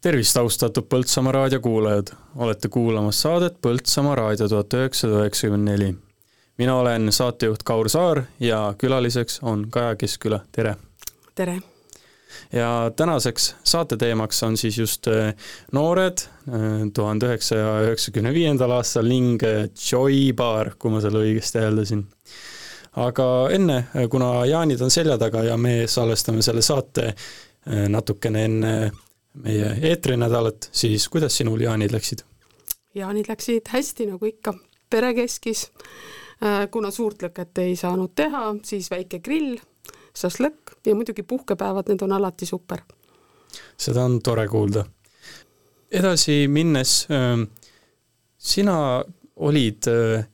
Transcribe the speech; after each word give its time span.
tervist, 0.00 0.36
austatud 0.36 0.86
Põltsamaa 0.88 1.32
raadio 1.32 1.60
kuulajad, 1.60 2.12
olete 2.36 2.68
kuulamas 2.68 3.20
saadet 3.22 3.58
Põltsamaa 3.62 4.14
raadio 4.16 4.48
tuhat 4.48 4.74
üheksasada 4.78 5.24
üheksakümmend 5.24 5.68
neli. 5.68 5.94
mina 6.58 6.76
olen 6.76 7.12
saatejuht 7.12 7.62
Kaur 7.62 7.88
Saar 7.88 8.22
ja 8.40 8.74
külaliseks 8.78 9.40
on 9.42 9.66
Kaja 9.70 9.96
Keskküla, 9.96 10.40
tere! 10.52 10.76
tere! 11.34 11.60
ja 12.52 12.90
tänaseks 12.96 13.54
saate 13.64 13.96
teemaks 13.96 14.42
on 14.42 14.56
siis 14.56 14.78
just 14.78 15.08
äh, 15.08 15.34
noored 15.72 16.18
äh, 16.18 16.88
tuhande 16.94 17.26
üheksasaja 17.26 17.82
üheksakümne 17.90 18.32
viiendal 18.34 18.70
aastal 18.70 19.08
ning 19.08 19.42
äh, 19.44 19.68
Joy 19.92 20.32
Bar, 20.32 20.72
kui 20.78 20.90
ma 20.90 21.00
selle 21.00 21.26
õigesti 21.26 21.60
hääldasin. 21.60 22.06
aga 22.96 23.28
enne, 23.52 23.84
kuna 24.10 24.46
jaanid 24.46 24.80
on 24.80 24.90
selja 24.90 25.18
taga 25.18 25.44
ja 25.44 25.56
me 25.56 25.84
salvestame 25.86 26.42
selle 26.42 26.62
saate 26.62 27.14
natukene 27.88 28.44
enne 28.44 28.74
meie 29.34 29.76
eetrinädalat, 29.90 30.68
siis 30.72 31.08
kuidas 31.08 31.36
sinul 31.36 31.60
jaanid 31.60 31.92
läksid? 31.94 32.24
jaanid 32.94 33.28
läksid 33.28 33.68
hästi, 33.70 34.06
nagu 34.10 34.26
ikka, 34.26 34.54
perekeskis. 34.90 35.70
kuna 36.70 36.90
suurt 36.90 37.22
lõket 37.22 37.58
ei 37.60 37.76
saanud 37.76 38.14
teha, 38.16 38.54
siis 38.64 38.88
väike 38.90 39.18
grill 39.20 39.58
šašlõkk 40.16 40.80
ja 40.86 40.94
muidugi 40.96 41.22
puhkepäevad, 41.22 41.88
need 41.88 42.02
on 42.02 42.12
alati 42.16 42.46
super. 42.46 42.82
seda 43.76 44.04
on 44.04 44.20
tore 44.22 44.48
kuulda. 44.48 44.84
edasi 45.90 46.48
minnes, 46.48 47.06
ähm, 47.10 47.42
sina 48.38 49.04
olid 49.36 49.86
äh, 49.88 50.24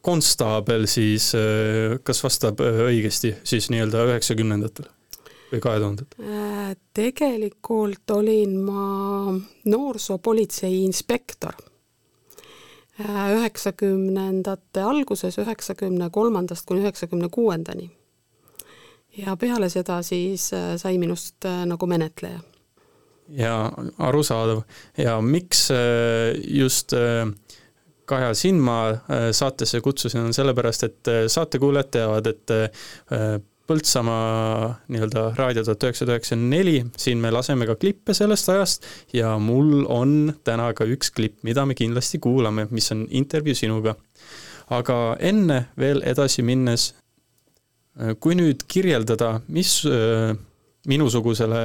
konstaabel 0.00 0.86
siis, 0.86 1.34
äh, 1.34 1.98
kas 2.02 2.22
vastab 2.24 2.60
äh, 2.60 2.84
õigesti, 2.90 3.34
siis 3.44 3.70
nii-öelda 3.70 4.04
üheksakümnendatel 4.10 4.90
või 5.54 5.62
kahe 5.64 5.82
tuhandetel? 5.82 6.78
tegelikult 6.94 8.16
olin 8.16 8.58
ma 8.66 9.34
noorsoopolitsei 9.70 10.82
inspektor 10.84 11.56
üheksakümnendate 13.00 14.84
alguses, 14.86 15.38
üheksakümne 15.42 16.12
kolmandast 16.14 16.66
kuni 16.68 16.84
üheksakümne 16.84 17.28
kuuendani 17.32 17.90
ja 19.16 19.36
peale 19.36 19.68
seda 19.72 20.00
siis 20.02 20.50
äh, 20.54 20.74
sai 20.80 20.98
minust 20.98 21.44
äh, 21.44 21.64
nagu 21.66 21.86
menetleja. 21.86 22.40
ja 23.28 23.72
arusaadav 23.98 24.62
ja 24.98 25.20
miks 25.20 25.70
äh, 25.70 25.78
just 26.44 26.94
Kaja, 28.04 28.34
sind 28.36 28.60
ma 28.60 28.98
saatesse 29.32 29.78
kutsusin, 29.80 30.26
on 30.26 30.34
sellepärast, 30.36 30.82
et 30.84 31.08
saatekuulajad 31.32 31.88
teavad, 31.88 32.26
et 32.28 32.52
Põltsamaa 33.64 34.74
nii-öelda 34.92 35.20
raadio 35.38 35.62
tuhat 35.64 35.86
üheksasada 35.86 36.18
üheksakümmend 36.18 36.52
neli, 36.52 36.74
siin 37.00 37.22
me 37.22 37.30
laseme 37.32 37.64
ka 37.64 37.78
klippe 37.80 38.12
sellest 38.16 38.50
ajast 38.52 38.84
ja 39.16 39.38
mul 39.40 39.86
on 39.88 40.34
täna 40.44 40.66
ka 40.76 40.84
üks 40.84 41.14
klipp, 41.16 41.38
mida 41.48 41.64
me 41.64 41.76
kindlasti 41.78 42.20
kuulame, 42.20 42.66
mis 42.70 42.92
on 42.92 43.06
intervjuu 43.10 43.56
sinuga. 43.56 43.96
aga 44.70 45.16
enne 45.20 45.66
veel 45.76 46.02
edasi 46.08 46.42
minnes 46.42 46.92
Äh, 47.94 48.16
kui 48.18 48.34
nüüd 48.34 48.64
kirjeldada, 48.70 49.38
mis 49.54 49.76
äh, 49.86 50.34
minusugusele, 50.90 51.62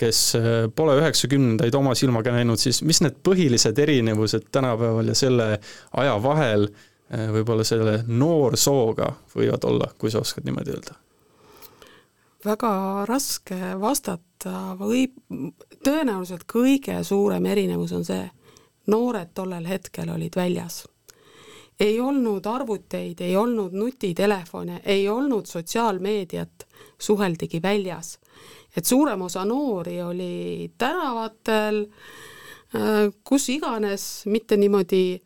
kes 0.00 0.20
äh, 0.36 0.48
pole 0.76 0.98
üheksakümnendaid 1.00 1.76
oma 1.76 1.94
silmaga 1.96 2.34
näinud, 2.34 2.60
siis 2.60 2.82
mis 2.84 3.00
need 3.04 3.16
põhilised 3.24 3.80
erinevused 3.80 4.50
tänapäeval 4.52 5.08
ja 5.12 5.16
selle 5.16 5.50
aja 6.00 6.16
vahel 6.22 6.68
võib-olla 7.10 7.64
selle 7.66 7.96
noorsooga 8.06 9.08
võivad 9.32 9.64
olla, 9.66 9.88
kui 9.98 10.12
sa 10.12 10.20
oskad 10.22 10.44
niimoodi 10.46 10.76
öelda? 10.76 10.94
Väga 12.44 13.04
raske 13.08 13.74
vastata 13.80 14.76
või 14.78 15.06
tõenäoliselt 15.84 16.46
kõige 16.48 17.02
suurem 17.04 17.46
erinevus 17.46 17.92
on 17.92 18.04
see, 18.04 18.24
noored 18.90 19.34
tollel 19.34 19.66
hetkel 19.68 20.08
olid 20.10 20.36
väljas 20.36 20.84
ei 21.80 22.00
olnud 22.00 22.46
arvuteid, 22.46 23.20
ei 23.20 23.36
olnud 23.36 23.72
nutitelefone, 23.72 24.80
ei 24.84 25.08
olnud 25.08 25.46
sotsiaalmeediat, 25.46 26.66
suheldigi 26.98 27.62
väljas. 27.62 28.18
et 28.76 28.84
suurem 28.84 29.22
osa 29.22 29.44
noori 29.44 30.02
oli 30.02 30.72
tänavatel, 30.78 31.86
äh, 32.74 33.10
kus 33.24 33.48
iganes, 33.48 34.22
mitte 34.26 34.56
niimoodi 34.56 35.20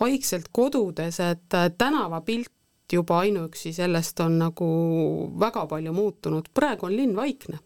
vaikselt 0.00 0.48
kodudes, 0.52 1.20
et 1.20 1.76
tänavapilt 1.78 2.52
juba 2.92 3.22
ainuüksi 3.24 3.72
sellest 3.76 4.20
on 4.24 4.38
nagu 4.40 4.68
väga 5.40 5.66
palju 5.70 5.92
muutunud, 5.92 6.50
praegu 6.54 6.88
on 6.88 6.96
linn 6.96 7.16
vaikne. 7.16 7.58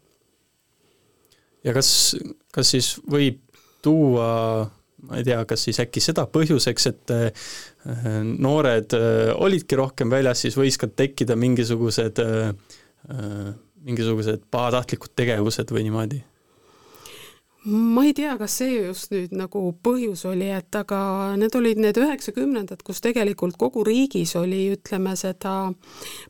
ja 1.63 1.73
kas, 1.73 2.15
kas 2.51 2.73
siis 2.75 2.95
võib 3.09 3.39
tuua 3.83 4.71
ma 5.07 5.19
ei 5.19 5.25
tea, 5.27 5.41
kas 5.47 5.65
siis 5.67 5.79
äkki 5.83 6.01
seda 6.03 6.25
põhjuseks, 6.31 6.89
et 6.91 7.13
äh, 7.13 7.47
noored 8.23 8.95
äh, 8.95 9.31
olidki 9.35 9.77
rohkem 9.79 10.11
väljas, 10.13 10.45
siis 10.45 10.57
võis 10.59 10.79
ka 10.79 10.87
tekkida 10.87 11.35
mingisugused, 11.39 12.21
äh, 12.23 13.49
mingisugused 13.83 14.45
pahatahtlikud 14.51 15.15
tegevused 15.19 15.75
või 15.75 15.89
niimoodi? 15.89 16.21
Ma 17.65 18.03
ei 18.03 18.13
tea, 18.15 18.33
kas 18.39 18.57
see 18.59 18.79
just 18.81 19.13
nüüd 19.13 19.35
nagu 19.37 19.61
põhjus 19.85 20.25
oli, 20.29 20.49
et 20.51 20.75
aga 20.75 20.99
need 21.39 21.55
olid 21.55 21.79
need 21.79 21.99
üheksakümnendad, 22.01 22.83
kus 22.83 22.99
tegelikult 23.03 23.55
kogu 23.61 23.85
riigis 23.87 24.35
oli, 24.39 24.65
ütleme, 24.75 25.15
seda 25.19 25.71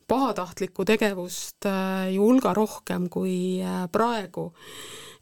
pahatahtlikku 0.09 0.85
tegevust 0.85 1.69
ju 2.13 2.27
hulga 2.27 2.53
rohkem 2.57 3.09
kui 3.13 3.63
praegu. 3.93 4.51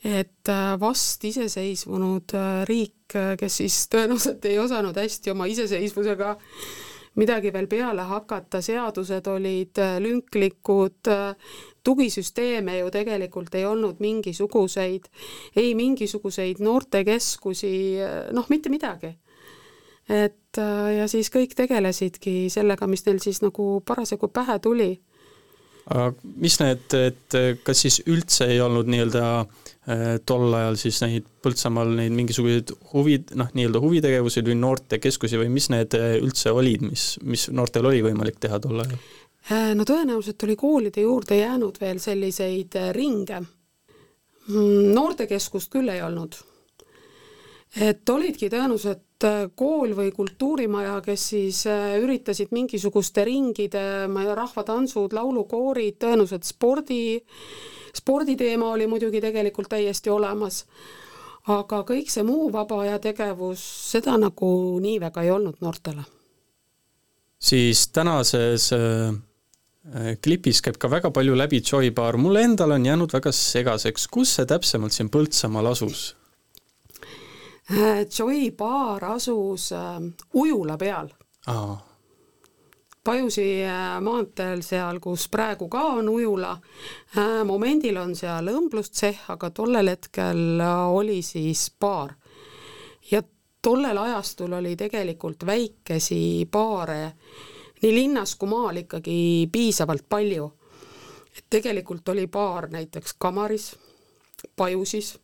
Et 0.01 0.49
äh, 0.49 0.79
vast 0.81 1.22
iseseisvunud 1.29 2.33
äh, 2.33 2.63
riik, 2.66 3.13
äh, 3.13 3.35
kes 3.38 3.59
siis 3.61 3.75
tõenäoliselt 3.93 4.47
ei 4.49 4.57
osanud 4.57 4.97
hästi 4.97 5.29
oma 5.29 5.45
iseseisvusega 5.51 6.31
midagi 7.19 7.51
veel 7.53 7.67
peale 7.67 8.05
hakata, 8.07 8.61
seadused 8.63 9.27
olid 9.27 9.81
lünklikud, 9.99 11.09
tugisüsteeme 11.83 12.77
ju 12.77 12.91
tegelikult 12.94 13.55
ei 13.55 13.66
olnud 13.66 13.99
mingisuguseid, 13.99 15.09
ei 15.55 15.73
mingisuguseid 15.75 16.61
noortekeskusi, 16.63 17.73
noh, 18.31 18.47
mitte 18.49 18.69
midagi. 18.69 19.16
et 20.09 20.57
ja 20.97 21.07
siis 21.07 21.29
kõik 21.31 21.53
tegelesidki 21.55 22.49
sellega, 22.51 22.88
mis 22.88 23.05
neil 23.05 23.19
siis 23.23 23.41
nagu 23.41 23.81
parasjagu 23.85 24.28
pähe 24.28 24.59
tuli. 24.59 24.91
Mis 26.24 26.56
need, 26.62 26.94
et 26.96 27.35
kas 27.66 27.81
siis 27.84 27.97
üldse 28.07 28.46
ei 28.47 28.62
olnud 28.63 28.88
nii-öelda 28.88 29.24
Äh, 29.90 30.19
tol 30.29 30.53
ajal 30.53 30.75
siis 30.78 31.00
neid 31.02 31.25
Põltsamaal 31.41 31.96
neid 31.97 32.13
mingisuguseid 32.13 32.69
huvid, 32.91 33.31
noh, 33.34 33.47
nii-öelda 33.57 33.79
huvitegevusi 33.81 34.44
või 34.46 34.59
noortekeskusi 34.59 35.40
või 35.41 35.50
mis 35.50 35.72
need 35.74 35.96
äh, 35.97 36.19
üldse 36.22 36.53
olid, 36.53 36.84
mis, 36.85 37.16
mis 37.25 37.47
noortel 37.50 37.90
oli 37.90 38.03
võimalik 38.06 38.38
teha 38.44 38.59
tol 38.62 38.84
ajal? 38.84 39.00
Äh, 39.50 39.72
no 39.74 39.88
tõenäoliselt 39.90 40.46
oli 40.46 40.56
koolide 40.59 41.02
juurde 41.02 41.40
jäänud 41.40 41.81
veel 41.81 41.97
selliseid 42.03 42.78
ringe. 42.94 43.41
Mm, 44.52 44.91
noortekeskust 44.94 45.73
küll 45.73 45.90
ei 45.90 46.06
olnud. 46.06 46.38
et 47.81 48.09
olidki 48.09 48.52
tõenäoliselt 48.53 49.02
kool 49.55 49.93
või 49.97 50.11
kultuurimaja, 50.15 50.95
kes 51.05 51.27
siis 51.33 51.61
üritasid 52.01 52.53
mingisuguste 52.55 53.25
ringide, 53.27 54.07
ma 54.07 54.23
ei 54.23 54.29
tea, 54.29 54.37
rahvatantsud, 54.39 55.13
laulukoorid, 55.17 55.99
tõenäoliselt 56.01 56.47
spordi 56.47 57.01
sporditeema 57.95 58.71
oli 58.71 58.87
muidugi 58.87 59.21
tegelikult 59.21 59.69
täiesti 59.71 60.09
olemas, 60.09 60.63
aga 61.51 61.81
kõik 61.87 62.11
see 62.11 62.23
muu 62.27 62.49
vaba 62.53 62.81
aja 62.85 62.99
tegevus, 63.01 63.63
seda 63.91 64.17
nagu 64.22 64.51
nii 64.81 64.99
väga 65.01 65.25
ei 65.25 65.31
olnud 65.31 65.61
noortele. 65.61 66.03
siis 67.41 67.87
tänases 67.87 68.69
äh, 68.73 69.16
klipis 70.22 70.61
käib 70.61 70.78
ka 70.78 70.90
väga 70.90 71.11
palju 71.11 71.35
läbi 71.35 71.61
Joy 71.72 71.91
Bar, 71.91 72.17
mulle 72.17 72.43
endale 72.43 72.73
on 72.73 72.85
jäänud 72.85 73.13
väga 73.13 73.31
segaseks, 73.31 74.07
kus 74.07 74.35
see 74.35 74.46
täpsemalt 74.46 74.93
siin 74.93 75.09
Põltsamaal 75.09 75.72
asus? 75.72 76.16
Äh, 77.72 78.06
Joy 78.20 78.52
Bar 78.52 79.03
asus 79.06 79.72
äh, 79.72 79.79
ujula 80.34 80.78
peal. 80.78 81.09
Pajusi 83.03 83.64
äh, 83.64 84.02
maanteel 84.02 84.62
seal, 84.62 85.00
kus 85.00 85.29
praegu 85.32 85.70
ka 85.70 85.84
on 85.97 86.09
ujula, 86.09 86.52
äh, 87.18 87.44
momendil 87.47 87.97
on 87.97 88.12
seal 88.16 88.52
õmblustsehh, 88.52 89.23
aga 89.32 89.50
tollel 89.50 89.88
hetkel 89.88 90.59
oli 90.91 91.22
siis 91.22 91.72
baar. 91.79 92.14
ja 93.12 93.23
tollel 93.62 93.97
ajastul 93.97 94.53
oli 94.53 94.76
tegelikult 94.76 95.46
väikesi 95.46 96.47
baare 96.52 97.14
nii 97.82 97.94
linnas 97.94 98.35
kui 98.35 98.50
maal 98.50 98.78
ikkagi 98.84 99.50
piisavalt 99.52 100.09
palju. 100.09 100.52
et 101.38 101.46
tegelikult 101.50 102.09
oli 102.09 102.28
baar 102.28 102.68
näiteks 102.70 103.14
Kamaris, 103.18 103.76
Pajusis, 104.56 105.20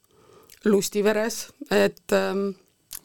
Lustiveres, 0.68 1.48
et 1.72 2.14
ähm, 2.14 2.50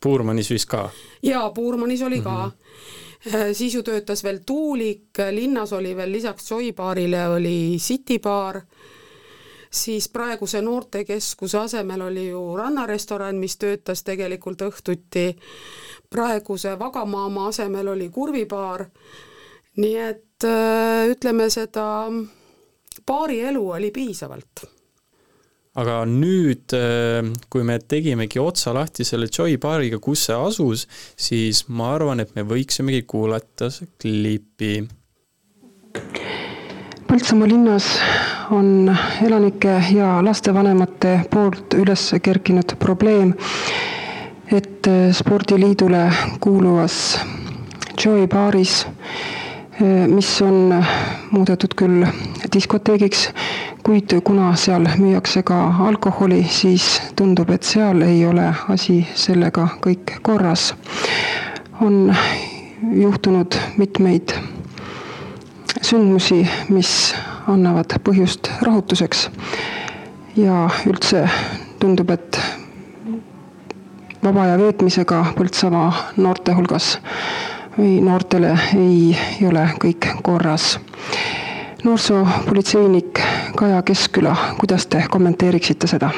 Puurmanis 0.03 0.51
vist 0.51 0.69
ka? 0.71 0.91
jaa, 1.23 1.51
Puurmanis 1.51 2.03
oli 2.03 2.21
mm 2.21 2.21
-hmm. 2.21 2.25
ka 2.25 2.47
mhm. 2.47 2.59
Äh, 3.35 3.53
siis 3.53 3.75
ju 3.75 3.83
töötas 3.83 4.25
veel 4.25 4.39
Tuulik, 4.47 5.19
linnas 5.31 5.73
oli 5.73 5.97
veel 5.97 6.13
lisaks 6.13 6.51
Joy 6.51 6.73
baarile 6.73 7.29
oli 7.29 7.77
City 7.79 8.19
baar, 8.19 8.61
siis 9.71 10.09
praeguse 10.09 10.63
noortekeskuse 10.63 11.59
asemel 11.59 12.01
oli 12.01 12.29
ju 12.29 12.57
rannarestoran, 12.57 13.37
mis 13.37 13.57
töötas 13.57 14.03
tegelikult 14.03 14.63
õhtuti, 14.63 15.37
praeguse 16.11 16.79
Vagamaama 16.79 17.47
asemel 17.47 17.89
oli 17.89 18.09
kurvibaar, 18.09 18.85
nii 19.77 19.97
et 19.97 20.45
äh, 20.45 21.09
ütleme, 21.15 21.51
seda 21.51 22.11
baarielu 23.07 23.71
oli 23.71 23.91
piisavalt 23.91 24.67
aga 25.81 26.03
nüüd, 26.05 26.73
äh, 26.77 27.25
kui 27.49 27.65
me 27.65 27.79
tegimegi 27.81 28.41
otsa 28.43 28.75
lahti 28.77 29.07
selle 29.09 29.29
Joy 29.33 29.57
baariga, 29.61 30.01
kus 30.03 30.27
see 30.29 30.37
asus, 30.37 30.87
siis 31.17 31.65
ma 31.69 31.95
arvan, 31.97 32.21
et 32.21 32.35
me 32.37 32.45
võiksimegi 32.45 33.07
kuulata 33.09 33.71
klipi. 34.01 34.83
Põltsamaa 37.09 37.49
linnas 37.49 37.89
on 38.53 38.89
elanike 39.25 39.79
ja 39.93 40.15
lastevanemate 40.25 41.19
poolt 41.33 41.77
üles 41.77 42.07
kerkinud 42.25 42.77
probleem, 42.81 43.35
et 44.53 44.89
spordiliidule 45.17 46.07
kuuluvas 46.41 46.97
Joy 48.01 48.25
baaris, 48.29 48.87
mis 50.09 50.31
on 50.45 50.73
muudetud 51.33 51.77
küll 51.77 52.07
diskoteegiks, 52.53 53.29
kuid 53.83 54.21
kuna 54.25 54.57
seal 54.57 54.87
müüakse 54.99 55.43
ka 55.43 55.75
alkoholi, 55.87 56.47
siis 56.51 57.03
tundub, 57.17 57.51
et 57.51 57.63
seal 57.63 58.03
ei 58.07 58.27
ole 58.27 58.55
asi 58.69 59.07
sellega 59.15 59.69
kõik 59.87 60.19
korras. 60.23 60.75
on 61.81 62.15
juhtunud 62.95 63.55
mitmeid 63.77 64.33
sündmusi, 65.83 66.49
mis 66.69 67.15
annavad 67.49 67.99
põhjust 68.05 68.51
rahutuseks. 68.63 69.31
ja 70.37 70.71
üldse 70.87 71.29
tundub, 71.79 72.11
et 72.11 72.41
vaba 74.25 74.43
aja 74.43 74.59
veetmisega 74.59 75.25
Põltsamaa 75.37 75.93
noorte 76.17 76.53
hulgas 76.53 76.99
või 77.79 78.01
noortele 78.01 78.59
ei, 78.77 79.17
ei 79.41 79.47
ole 79.49 79.69
kõik 79.83 80.07
korras 80.23 80.79
noorsoopolitseinik 81.85 83.21
Kaja 83.57 83.83
Keskküla, 83.83 84.37
kuidas 84.59 84.87
te 84.87 85.05
kommenteeriksite 85.11 85.87
seda? 85.87 86.11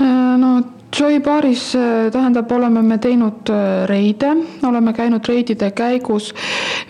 Äh, 0.00 0.38
no 0.38 0.62
Joy 1.00 1.20
baaris 1.20 1.74
äh, 1.76 2.10
tähendab, 2.12 2.52
oleme 2.52 2.82
me 2.82 2.98
teinud 2.98 3.50
äh, 3.50 3.84
reide, 3.88 4.30
oleme 4.64 4.92
käinud 4.92 5.28
reidide 5.28 5.70
käigus. 5.70 6.32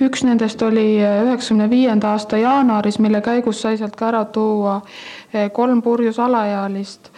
üks 0.00 0.22
nendest 0.24 0.62
oli 0.62 1.00
üheksakümne 1.00 1.70
viienda 1.70 2.12
aasta 2.12 2.36
jaanuaris, 2.36 2.98
mille 2.98 3.20
käigus 3.20 3.62
sai 3.62 3.78
sealt 3.78 3.96
ka 3.96 4.08
ära 4.08 4.24
tuua 4.24 4.82
kolm 5.52 5.82
purjus 5.82 6.18
alaealist. 6.18 7.10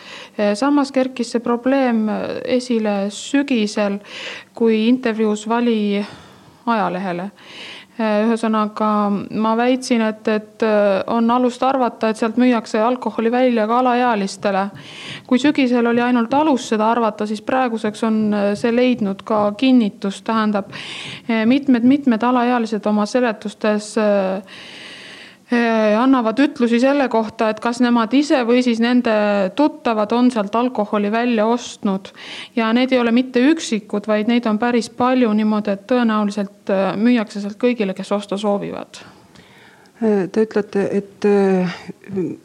samas 0.54 0.92
kerkis 0.92 1.32
see 1.32 1.40
probleem 1.40 2.06
esile 2.44 3.10
sügisel, 3.10 3.98
kui 4.54 4.86
intervjuus 4.88 5.48
Vali 5.48 6.06
ajalehele 6.66 7.30
ühesõnaga 7.98 8.88
ma 9.42 9.54
väitsin, 9.58 10.02
et, 10.06 10.28
et 10.30 10.62
äh, 10.62 11.02
on 11.10 11.30
alust 11.34 11.62
arvata, 11.66 12.12
et 12.12 12.20
sealt 12.20 12.38
müüakse 12.38 12.78
alkoholi 12.82 13.32
välja 13.32 13.66
ka 13.66 13.78
alaealistele. 13.82 14.66
kui 15.26 15.38
sügisel 15.38 15.86
oli 15.86 16.00
ainult 16.00 16.34
alus 16.34 16.68
seda 16.68 16.90
arvata, 16.90 17.26
siis 17.26 17.42
praeguseks 17.42 18.04
on 18.06 18.20
äh, 18.34 18.50
see 18.54 18.74
leidnud 18.74 19.22
ka 19.26 19.52
kinnitust, 19.58 20.24
tähendab 20.24 20.70
mitmed-mitmed 21.28 22.22
alaealised 22.22 22.86
oma 22.86 23.06
seletustes 23.06 23.96
annavad 25.98 26.38
ütlusi 26.38 26.80
selle 26.80 27.08
kohta, 27.08 27.48
et 27.48 27.60
kas 27.60 27.80
nemad 27.80 28.12
ise 28.12 28.42
või 28.44 28.60
siis 28.64 28.82
nende 28.84 29.12
tuttavad 29.56 30.12
on 30.12 30.30
sealt 30.30 30.54
alkoholi 30.54 31.12
välja 31.12 31.46
ostnud. 31.46 32.12
ja 32.56 32.72
need 32.72 32.92
ei 32.92 32.98
ole 33.00 33.12
mitte 33.12 33.40
üksikud, 33.40 34.06
vaid 34.06 34.28
neid 34.28 34.46
on 34.46 34.58
päris 34.58 34.90
palju 34.90 35.32
niimoodi, 35.32 35.70
et 35.70 35.86
tõenäoliselt 35.86 36.72
müüakse 36.96 37.40
sealt 37.40 37.56
kõigile, 37.56 37.94
kes 37.94 38.12
osta 38.12 38.36
soovivad. 38.36 39.00
Te 40.32 40.42
ütlete, 40.44 40.84
et 40.94 41.24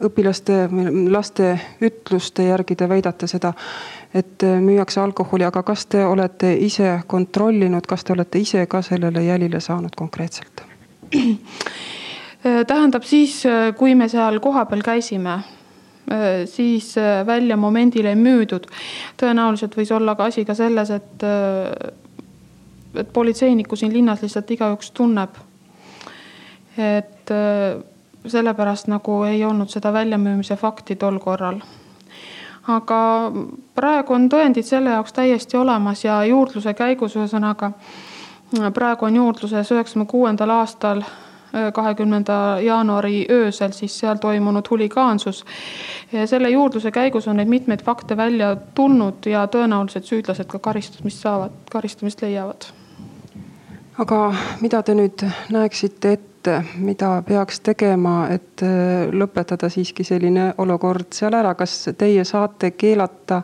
õpilaste, 0.02 0.56
laste 1.10 1.52
ütluste 1.86 2.48
järgi 2.48 2.74
te 2.74 2.88
väidate 2.88 3.28
seda, 3.30 3.52
et 4.14 4.42
müüakse 4.42 5.00
alkoholi, 5.00 5.44
aga 5.44 5.62
kas 5.62 5.86
te 5.86 6.02
olete 6.06 6.54
ise 6.56 7.02
kontrollinud, 7.06 7.86
kas 7.86 8.04
te 8.04 8.16
olete 8.16 8.42
ise 8.42 8.66
ka 8.66 8.82
sellele 8.82 9.22
jälile 9.28 9.60
saanud 9.60 9.94
konkreetselt? 9.94 10.64
Äh, 12.46 12.64
tähendab 12.66 13.04
siis, 13.04 13.46
äh, 13.46 13.72
kui 13.74 13.94
me 13.94 14.08
seal 14.08 14.36
kohapeal 14.40 14.82
käisime, 14.84 15.32
äh, 15.32 16.44
siis 16.44 16.94
välja 17.26 17.56
momendil 17.56 18.06
ei 18.06 18.14
müüdud. 18.14 18.66
tõenäoliselt 19.16 19.76
võis 19.76 19.92
olla 19.96 20.14
ka 20.14 20.24
asi 20.24 20.44
ka 20.44 20.54
selles, 20.54 20.90
et, 20.90 21.24
et 22.94 23.12
politseinikku 23.12 23.76
siin 23.76 23.92
linnas 23.92 24.22
lihtsalt 24.22 24.50
igaüks 24.50 24.90
tunneb. 24.90 25.30
et 26.76 27.30
sellepärast 28.26 28.88
nagu 28.90 29.22
ei 29.24 29.44
olnud 29.44 29.70
seda 29.70 29.92
väljamüümise 29.92 30.56
fakti 30.56 30.96
tol 30.96 31.18
korral. 31.18 31.60
aga 32.68 33.32
praegu 33.74 34.14
on 34.14 34.28
tõendid 34.28 34.62
selle 34.62 34.90
jaoks 34.90 35.12
täiesti 35.12 35.56
olemas 35.56 36.04
ja 36.04 36.24
juurdluse 36.24 36.74
käigus, 36.74 37.16
ühesõnaga 37.16 37.72
praegu 38.74 39.04
on 39.04 39.16
juurdluses 39.16 39.70
üheksakümne 39.70 40.06
kuuendal 40.06 40.50
aastal 40.50 41.02
kahekümnenda 41.74 42.58
jaanuari 42.60 43.26
öösel 43.30 43.72
siis 43.72 43.98
seal 43.98 44.16
toimunud 44.16 44.70
huligaansus. 44.70 45.44
selle 46.24 46.50
juurdluse 46.50 46.90
käigus 46.90 47.28
on 47.28 47.36
neid 47.36 47.48
mitmeid 47.48 47.82
fakte 47.82 48.16
välja 48.16 48.56
tulnud 48.74 49.26
ja 49.26 49.46
tõenäoliselt 49.46 50.04
süüdlased 50.04 50.46
ka 50.46 50.58
karistamist 50.58 51.22
saavad, 51.22 51.50
karistamist 51.70 52.22
leiavad. 52.22 52.64
aga 53.98 54.34
mida 54.60 54.82
te 54.82 54.94
nüüd 54.94 55.26
näeksite 55.50 56.12
ette, 56.12 56.64
mida 56.76 57.22
peaks 57.22 57.60
tegema, 57.60 58.28
et 58.30 58.62
äh, 58.62 59.08
lõpetada 59.12 59.68
siiski 59.68 60.04
selline 60.04 60.54
olukord 60.58 61.12
seal 61.12 61.34
ära, 61.34 61.54
kas 61.54 61.88
teie 61.98 62.24
saate 62.24 62.70
keelata 62.70 63.42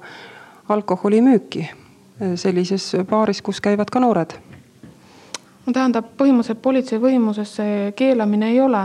alkoholimüüki 0.69 1.65
äh, 1.65 2.35
sellises 2.35 2.97
baaris, 3.11 3.43
kus 3.43 3.61
käivad 3.61 3.91
ka 3.91 4.01
noored? 4.01 4.50
No 5.67 5.73
tähendab, 5.73 6.13
põhimõtteliselt 6.19 6.63
politsei 6.63 7.01
võimuses 7.01 7.55
see 7.61 7.93
keelamine 7.97 8.51
ei 8.51 8.61
ole. 8.61 8.85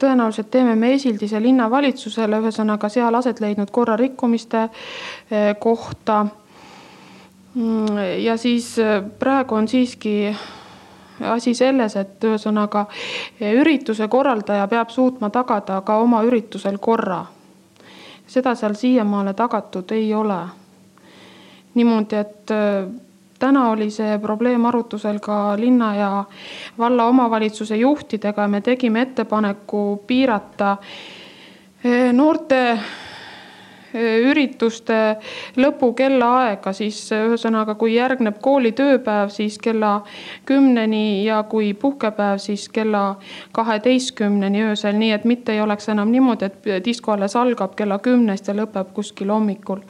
tõenäoliselt 0.00 0.50
teeme 0.50 0.74
me 0.74 0.92
esildise 0.94 1.40
linnavalitsusele, 1.42 2.40
ühesõnaga 2.42 2.88
seal 2.88 3.14
aset 3.14 3.40
leidnud 3.40 3.70
korrarikkumiste 3.70 4.62
eh, 4.68 5.54
kohta. 5.60 6.26
Mm, 7.54 7.98
ja 8.24 8.36
siis 8.36 8.78
eh, 8.78 9.02
praegu 9.18 9.54
on 9.54 9.68
siiski 9.68 10.34
asi 11.20 11.54
selles, 11.54 11.96
et 11.96 12.24
ühesõnaga 12.24 12.86
eh, 13.40 13.52
ürituse 13.60 14.08
korraldaja 14.08 14.68
peab 14.68 14.90
suutma 14.90 15.30
tagada 15.30 15.80
ka 15.80 15.98
oma 15.98 16.22
üritusel 16.22 16.78
korra. 16.78 17.26
seda 18.26 18.54
seal 18.54 18.74
siiamaale 18.74 19.34
tagatud 19.34 19.90
ei 19.92 20.14
ole. 20.14 20.40
niimoodi, 21.74 22.16
et 22.16 22.50
täna 23.38 23.70
oli 23.70 23.90
see 23.90 24.18
probleem 24.18 24.64
arutusel 24.66 25.18
ka 25.20 25.56
linna 25.56 25.94
ja 25.96 26.24
valla 26.78 27.04
omavalitsuse 27.04 27.76
juhtidega, 27.76 28.48
me 28.48 28.60
tegime 28.60 29.00
ettepaneku 29.00 30.02
piirata 30.06 30.76
eh, 31.84 32.12
noorte 32.12 32.78
ürituste 34.30 35.16
lõpu 35.56 35.92
kellaaega, 35.98 36.72
siis 36.76 37.00
ühesõnaga, 37.14 37.74
kui 37.78 37.94
järgneb 37.94 38.38
kooli 38.42 38.72
tööpäev, 38.76 39.32
siis 39.34 39.58
kella 39.62 40.02
kümneni 40.48 41.24
ja 41.24 41.42
kui 41.48 41.72
puhkepäev, 41.74 42.38
siis 42.42 42.68
kella 42.68 43.18
kaheteistkümneni 43.52 44.64
öösel, 44.70 44.96
nii 44.98 45.12
et 45.16 45.28
mitte 45.28 45.52
ei 45.52 45.60
oleks 45.60 45.88
enam 45.88 46.12
niimoodi, 46.14 46.48
et 46.48 46.84
disko 46.84 47.12
alles 47.12 47.36
algab 47.36 47.76
kella 47.78 47.98
kümnest 47.98 48.48
ja 48.48 48.56
lõpeb 48.56 48.94
kuskil 48.94 49.30
hommikul. 49.34 49.84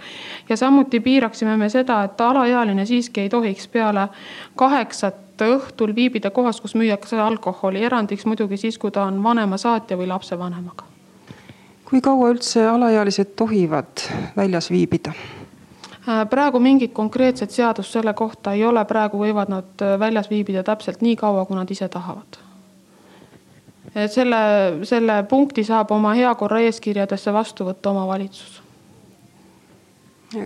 ja 0.49 0.57
samuti 0.57 1.01
piiraksime 1.01 1.57
me 1.57 1.69
seda, 1.69 2.03
et 2.05 2.21
alaealine 2.21 2.87
siiski 2.87 3.21
ei 3.21 3.29
tohiks 3.29 3.69
peale 3.69 4.09
kaheksat 4.57 5.25
õhtul 5.47 5.95
viibida 5.95 6.31
kohas, 6.31 6.61
kus 6.61 6.75
müüakse 6.75 7.19
alkoholi, 7.23 7.85
erandiks 7.85 8.27
muidugi 8.27 8.57
siis, 8.57 8.79
kui 8.79 8.91
ta 8.91 9.07
on 9.07 9.23
vanema 9.23 9.57
saatja 9.57 9.97
või 9.97 10.11
lapsevanemaga 10.11 10.88
kui 11.89 12.01
kaua 12.05 12.29
üldse 12.35 12.67
alaealised 12.69 13.33
tohivad 13.37 14.05
väljas 14.37 14.71
viibida? 14.71 15.13
Äh, 16.09 16.29
praegu 16.31 16.61
mingit 16.61 16.93
konkreetset 16.93 17.51
seadust 17.51 17.93
selle 17.93 18.15
kohta 18.15 18.53
ei 18.53 18.65
ole, 18.65 18.85
praegu 18.89 19.21
võivad 19.21 19.51
nad 19.53 19.85
äh, 19.85 19.97
väljas 20.01 20.31
viibida 20.31 20.63
täpselt 20.65 21.03
nii 21.05 21.17
kaua, 21.17 21.47
kui 21.49 21.57
nad 21.57 21.71
ise 21.71 21.89
tahavad. 21.89 22.39
et 23.95 24.13
selle, 24.13 24.39
selle 24.85 25.23
punkti 25.29 25.65
saab 25.65 25.91
oma 25.91 26.13
heakorra 26.15 26.61
eeskirjadesse 26.61 27.33
vastu 27.33 27.65
võtta 27.65 27.91
omavalitsus. 27.91 28.63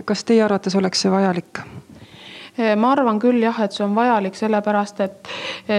kas 0.05 0.23
teie 0.23 0.43
arvates 0.43 0.75
oleks 0.75 1.01
see 1.01 1.11
vajalik? 1.11 1.59
Ma 2.77 2.91
arvan 2.93 3.17
küll 3.19 3.41
jah, 3.41 3.57
et 3.63 3.73
see 3.73 3.85
on 3.85 3.95
vajalik, 3.95 4.35
sellepärast 4.37 4.99
et 5.01 5.31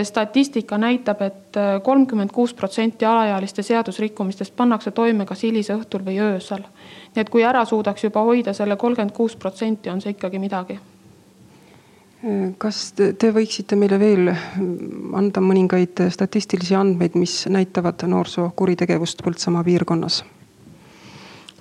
statistika 0.02 0.78
näitab 0.78 1.20
et, 1.22 1.42
et 1.54 1.82
kolmkümmend 1.86 2.32
kuus 2.34 2.54
protsenti 2.54 3.06
alaealiste 3.06 3.62
seadusrikkumistest 3.62 4.56
pannakse 4.56 4.90
toime 4.90 5.26
kas 5.26 5.44
hilisõhtul 5.46 6.02
või 6.06 6.18
öösel. 6.18 6.64
nii 7.14 7.22
et 7.22 7.30
kui 7.30 7.44
ära 7.46 7.64
suudaks 7.64 8.04
juba 8.04 8.26
hoida 8.26 8.52
selle 8.52 8.76
kolmkümmend 8.76 9.14
kuus 9.14 9.36
protsenti, 9.36 9.90
on 9.90 10.00
see 10.00 10.16
ikkagi 10.16 10.38
midagi 10.42 10.78
kas 12.58 12.92
te 12.96 13.30
võiksite 13.34 13.76
meile 13.76 13.98
veel 14.00 14.30
anda 15.16 15.42
mõningaid 15.44 16.06
statistilisi 16.14 16.76
andmeid, 16.78 17.18
mis 17.20 17.44
näitavad 17.52 18.06
noorsoo 18.08 18.50
kuritegevust 18.56 19.20
Põltsamaa 19.24 19.64
piirkonnas? 19.66 20.22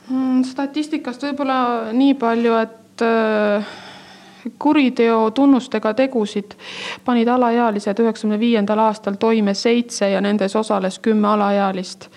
Mm, 0.08 0.44
statistikast 0.48 1.24
võib-olla 1.28 1.58
nii 1.96 2.16
palju, 2.20 2.56
et 2.64 3.04
kuriteo 4.60 5.32
tunnustega 5.32 5.94
tegusid 5.94 6.56
panid 7.06 7.28
alaealised 7.28 8.00
üheksakümne 8.00 8.40
viiendal 8.40 8.80
aastal 8.80 9.20
toime 9.20 9.54
seitse 9.54 10.10
ja 10.10 10.22
nendes 10.22 10.56
osales 10.56 11.00
kümme 11.00 11.28
alaealist 11.28 12.10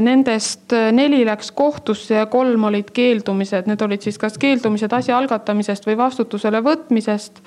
nendest 0.00 0.72
neli 0.92 1.24
läks 1.26 1.50
kohtusse 1.52 2.14
ja 2.14 2.26
kolm 2.26 2.64
olid 2.64 2.90
keeldumised, 2.94 3.66
need 3.66 3.80
olid 3.82 4.04
siis 4.04 4.18
kas 4.18 4.38
keeldumised 4.38 4.92
asja 4.94 5.18
algatamisest 5.18 5.88
või 5.88 5.96
vastutusele 5.98 6.62
võtmisest. 6.62 7.42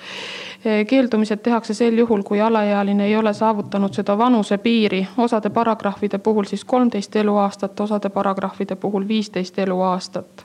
Keeldumised 0.88 1.40
tehakse 1.40 1.74
sel 1.74 1.96
juhul, 1.96 2.20
kui 2.22 2.40
alaealine 2.44 3.06
ei 3.06 3.16
ole 3.16 3.32
saavutanud 3.34 3.96
seda 3.96 4.18
vanusepiiri, 4.20 5.06
osade 5.16 5.50
paragrahvide 5.50 6.18
puhul 6.18 6.44
siis 6.44 6.64
kolmteist 6.64 7.16
eluaastat, 7.16 7.80
osade 7.80 8.12
paragrahvide 8.12 8.76
puhul 8.76 9.08
viisteist 9.08 9.58
eluaastat. 9.58 10.44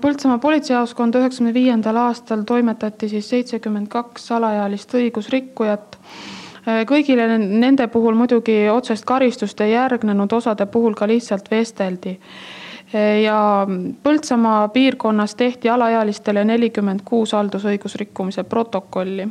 Põltsamaa 0.00 0.40
politseijaoskond 0.42 1.14
üheksakümne 1.14 1.52
viiendal 1.54 1.96
aastal 2.00 2.42
toimetati 2.42 3.08
siis 3.08 3.28
seitsekümmend 3.30 3.86
kaks 3.92 4.32
alaealist 4.34 4.94
õigusrikkujat 4.98 5.98
Äh, 6.68 6.82
kõigile 6.84 7.24
nende 7.40 7.86
puhul 7.88 8.16
muidugi 8.18 8.66
otsest 8.68 9.06
karistust 9.08 9.60
ei 9.64 9.72
järgnenud, 9.72 10.32
osade 10.32 10.66
puhul 10.68 10.94
ka 10.94 11.08
lihtsalt 11.08 11.48
vesteldi. 11.50 12.18
Äh, 12.92 13.22
ja 13.24 13.66
Põltsamaa 14.02 14.68
piirkonnas 14.74 15.34
tehti 15.40 15.70
alaealistele 15.72 16.44
nelikümmend 16.44 17.00
kuus 17.04 17.32
haldusõigusrikkumise 17.32 18.44
protokolli. 18.44 19.28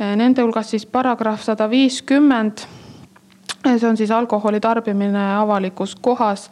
Äh, 0.00 0.16
nende 0.18 0.42
hulgas 0.42 0.74
siis 0.74 0.86
paragrahv 0.86 1.44
sada 1.44 1.70
viiskümmend 1.70 2.66
see 3.64 3.86
on 3.88 3.96
siis 3.96 4.10
alkoholi 4.12 4.58
tarbimine 4.60 5.22
avalikus 5.38 5.94
kohas. 5.96 6.50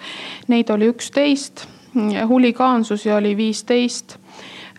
Neid 0.49 0.71
oli 0.73 0.87
üksteist, 0.89 1.67
huligaansusi 2.29 3.13
oli 3.13 3.37
viisteist, 3.37 4.17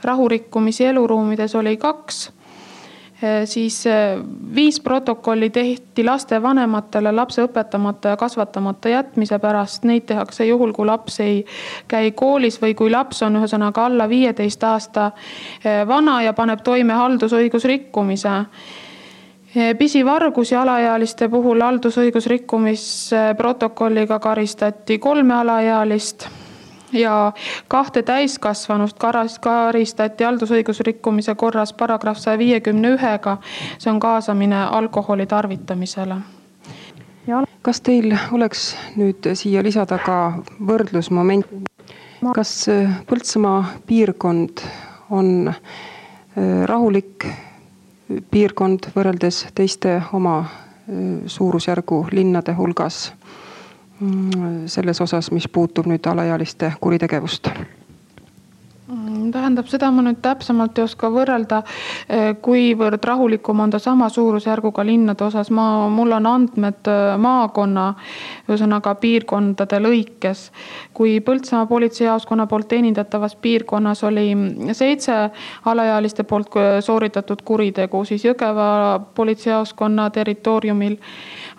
rahurikkumisi 0.04 0.86
eluruumides 0.86 1.56
oli 1.56 1.78
kaks. 1.78 2.32
Siis 3.46 3.84
viis 4.56 4.80
protokolli 4.80 5.50
tehti 5.50 6.04
lastevanematele 6.04 7.12
lapse 7.12 7.44
õpetamata 7.46 8.08
ja 8.12 8.18
kasvatamata 8.20 8.90
jätmise 8.90 9.40
pärast. 9.40 9.84
Neid 9.88 10.02
tehakse 10.10 10.46
juhul, 10.46 10.74
kui 10.76 10.86
laps 10.86 11.20
ei 11.24 11.46
käi 11.88 12.12
koolis 12.12 12.62
või 12.62 12.76
kui 12.76 12.92
laps 12.92 13.24
on 13.24 13.36
ühesõnaga 13.40 13.86
alla 13.86 14.10
viieteist 14.12 14.64
aasta 14.68 15.12
vana 15.88 16.22
ja 16.26 16.34
paneb 16.34 16.60
toime 16.68 16.94
haldusõigusrikkumise. 17.00 18.30
Pisivargusi 19.78 20.56
alaealiste 20.56 21.30
puhul 21.30 21.62
haldusõigusrikkumisprotokolliga 21.62 24.20
karistati 24.20 25.00
kolme 25.00 25.34
alaealist 25.34 26.28
ja 26.94 27.32
kahte 27.68 28.04
täiskasvanust 28.04 29.00
karistati 29.42 30.24
haldusõigusrikkumise 30.24 31.36
korras 31.36 31.74
paragrahv 31.74 32.20
saja 32.22 32.38
viiekümne 32.38 32.96
ühega. 32.96 33.38
see 33.78 33.92
on 33.92 34.00
kaasamine 34.00 34.64
alkoholi 34.64 35.26
tarvitamisele. 35.26 36.16
kas 37.62 37.82
teil 37.82 38.18
oleks 38.32 38.76
nüüd 38.96 39.34
siia 39.34 39.64
lisada 39.64 39.98
ka 39.98 40.44
võrdlusmoment? 40.68 41.46
kas 42.36 42.70
Põltsamaa 43.08 43.66
piirkond 43.88 44.62
on 45.10 45.48
äh, 45.48 46.66
rahulik 46.66 47.26
piirkond 48.32 48.88
võrreldes 48.96 49.48
teiste 49.56 50.02
oma 50.14 50.40
äh, 50.40 50.48
suurusjärgu 51.28 52.08
linnade 52.12 52.54
hulgas? 52.54 53.14
Mm, 54.00 54.68
selles 54.68 55.02
osas, 55.02 55.32
mis 55.32 55.48
puutub 55.48 55.88
nüüd 55.88 56.06
alaealiste 56.10 56.74
kuritegevust? 56.82 57.50
Tähendab, 59.34 59.68
seda 59.70 59.90
ma 59.94 60.04
nüüd 60.06 60.20
täpsemalt 60.24 60.78
ei 60.78 60.86
oska 60.88 61.10
võrrelda, 61.14 61.62
eh, 62.10 62.34
kuivõrd 62.42 63.04
rahulikum 63.04 63.60
on 63.60 63.74
ta 63.74 63.80
sama 63.80 64.10
suurusjärguga 64.10 64.86
linnade 64.86 65.24
osas, 65.26 65.52
ma, 65.52 65.88
mul 65.90 66.12
on 66.18 66.26
andmed 66.30 66.90
eh, 66.90 67.16
maakonna, 67.18 67.86
ühesõnaga 68.48 68.96
piirkondade 69.02 69.80
lõikes. 69.80 70.50
kui 70.94 71.20
Põltsamaa 71.26 71.66
politseijaoskonna 71.66 72.46
poolt 72.48 72.68
teenindatavas 72.68 73.36
piirkonnas 73.36 74.04
oli 74.04 74.28
seitse 74.74 75.30
alaealiste 75.66 76.24
poolt 76.24 76.54
sooritatud 76.82 77.42
kuritegu, 77.42 78.06
siis 78.06 78.26
Jõgeva 78.26 79.00
politseijaoskonna 79.16 80.10
territooriumil 80.10 80.98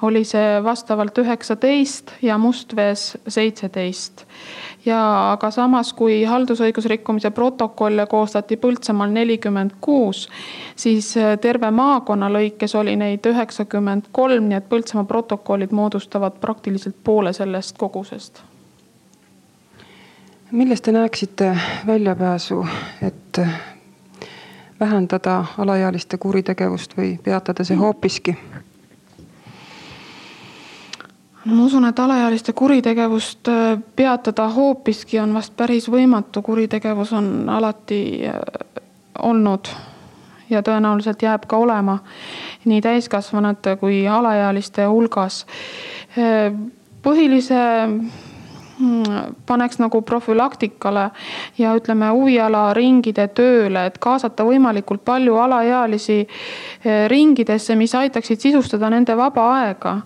oli 0.03 0.25
see 0.25 0.61
vastavalt 0.65 1.19
üheksateist 1.19 2.13
ja 2.23 2.39
Mustvees 2.39 3.19
seitseteist. 3.29 4.25
ja 4.85 5.01
aga 5.33 5.51
samas, 5.51 5.93
kui 5.97 6.25
haldusõigusrikkumise 6.29 7.31
protokolle 7.45 8.07
koostati 8.07 8.57
Põltsamaal 8.57 9.13
nelikümmend 9.13 9.77
kuus, 9.81 10.29
siis 10.77 11.13
äh, 11.21 11.37
terve 11.41 11.71
maakonna 11.71 12.31
lõikes 12.33 12.75
oli 12.81 12.97
neid 12.97 13.27
üheksakümmend 13.29 14.09
kolm, 14.13 14.49
nii 14.49 14.63
et 14.63 14.69
Põltsamaa 14.73 15.05
protokollid 15.05 15.77
moodustavad 15.77 16.41
praktiliselt 16.41 16.97
poole 17.05 17.33
sellest 17.37 17.79
kogusest 17.79 18.43
milles 20.55 20.81
te 20.81 20.93
näeksite 20.93 21.49
väljapääsu, 21.87 22.67
et 23.03 23.41
vähendada 24.81 25.45
alaealiste 25.59 26.19
kuritegevust 26.19 26.95
või 26.97 27.17
peatada 27.25 27.65
see 27.65 27.77
hoopiski? 27.77 28.37
Ma 31.45 31.65
usun, 31.65 31.85
et 31.85 31.99
alaealiste 31.99 32.53
kuritegevust 32.57 33.49
äh, 33.49 33.79
peatada 33.97 34.49
hoopiski 34.49 35.19
on 35.21 35.35
vast 35.35 35.53
päris 35.57 35.89
võimatu, 35.93 36.43
kuritegevus 36.43 37.13
on 37.13 37.49
alati 37.53 37.99
äh, 38.29 38.39
olnud 39.23 39.69
ja 40.51 40.63
tõenäoliselt 40.65 41.23
jääb 41.23 41.45
ka 41.49 41.57
olema 41.61 41.99
nii 42.65 42.81
täiskasvanute 42.85 43.77
kui 43.77 44.07
alaealiste 44.09 44.87
hulgas. 44.89 45.45
Äh, 46.17 46.49
põhilise 47.05 47.61
mm, 47.89 49.35
paneks 49.47 49.79
nagu 49.83 50.01
profülaktikale 50.03 51.11
ja 51.59 51.75
ütleme 51.77 52.09
huvialaringide 52.09 53.29
tööle, 53.37 53.85
et 53.91 53.99
kaasata 54.01 54.47
võimalikult 54.49 55.05
palju 55.05 55.37
alaealisi 55.37 56.23
ringidesse, 57.13 57.77
mis 57.77 57.93
aitaksid 57.95 58.41
sisustada 58.41 58.89
nende 58.91 59.17
vaba 59.17 59.51
aega 59.59 59.99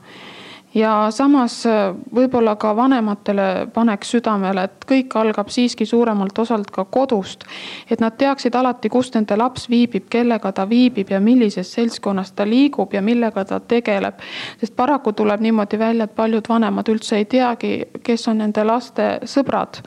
ja 0.79 1.11
samas 1.11 1.67
äh, 1.67 1.95
võib-olla 2.15 2.55
ka 2.61 2.73
vanematele 2.77 3.69
paneks 3.75 4.13
südamele, 4.15 4.67
et 4.69 4.87
kõik 4.89 5.15
algab 5.19 5.51
siiski 5.53 5.87
suuremalt 5.87 6.39
osalt 6.39 6.71
ka 6.75 6.85
kodust. 6.85 7.45
et 7.91 8.01
nad 8.01 8.17
teaksid 8.19 8.55
alati, 8.55 8.89
kus 8.89 9.11
nende 9.15 9.37
laps 9.37 9.69
viibib, 9.71 10.09
kellega 10.11 10.53
ta 10.53 10.69
viibib 10.69 11.11
ja 11.11 11.21
millises 11.21 11.73
seltskonnas 11.73 12.33
ta 12.33 12.47
liigub 12.47 12.95
ja 12.95 13.03
millega 13.03 13.45
ta 13.45 13.61
tegeleb. 13.61 14.21
sest 14.61 14.77
paraku 14.77 15.13
tuleb 15.13 15.41
niimoodi 15.41 15.79
välja, 15.79 16.05
et 16.05 16.15
paljud 16.15 16.49
vanemad 16.49 16.89
üldse 16.89 17.17
ei 17.17 17.25
teagi, 17.25 17.85
kes 18.03 18.29
on 18.29 18.39
nende 18.39 18.65
laste 18.65 19.19
sõbrad 19.25 19.83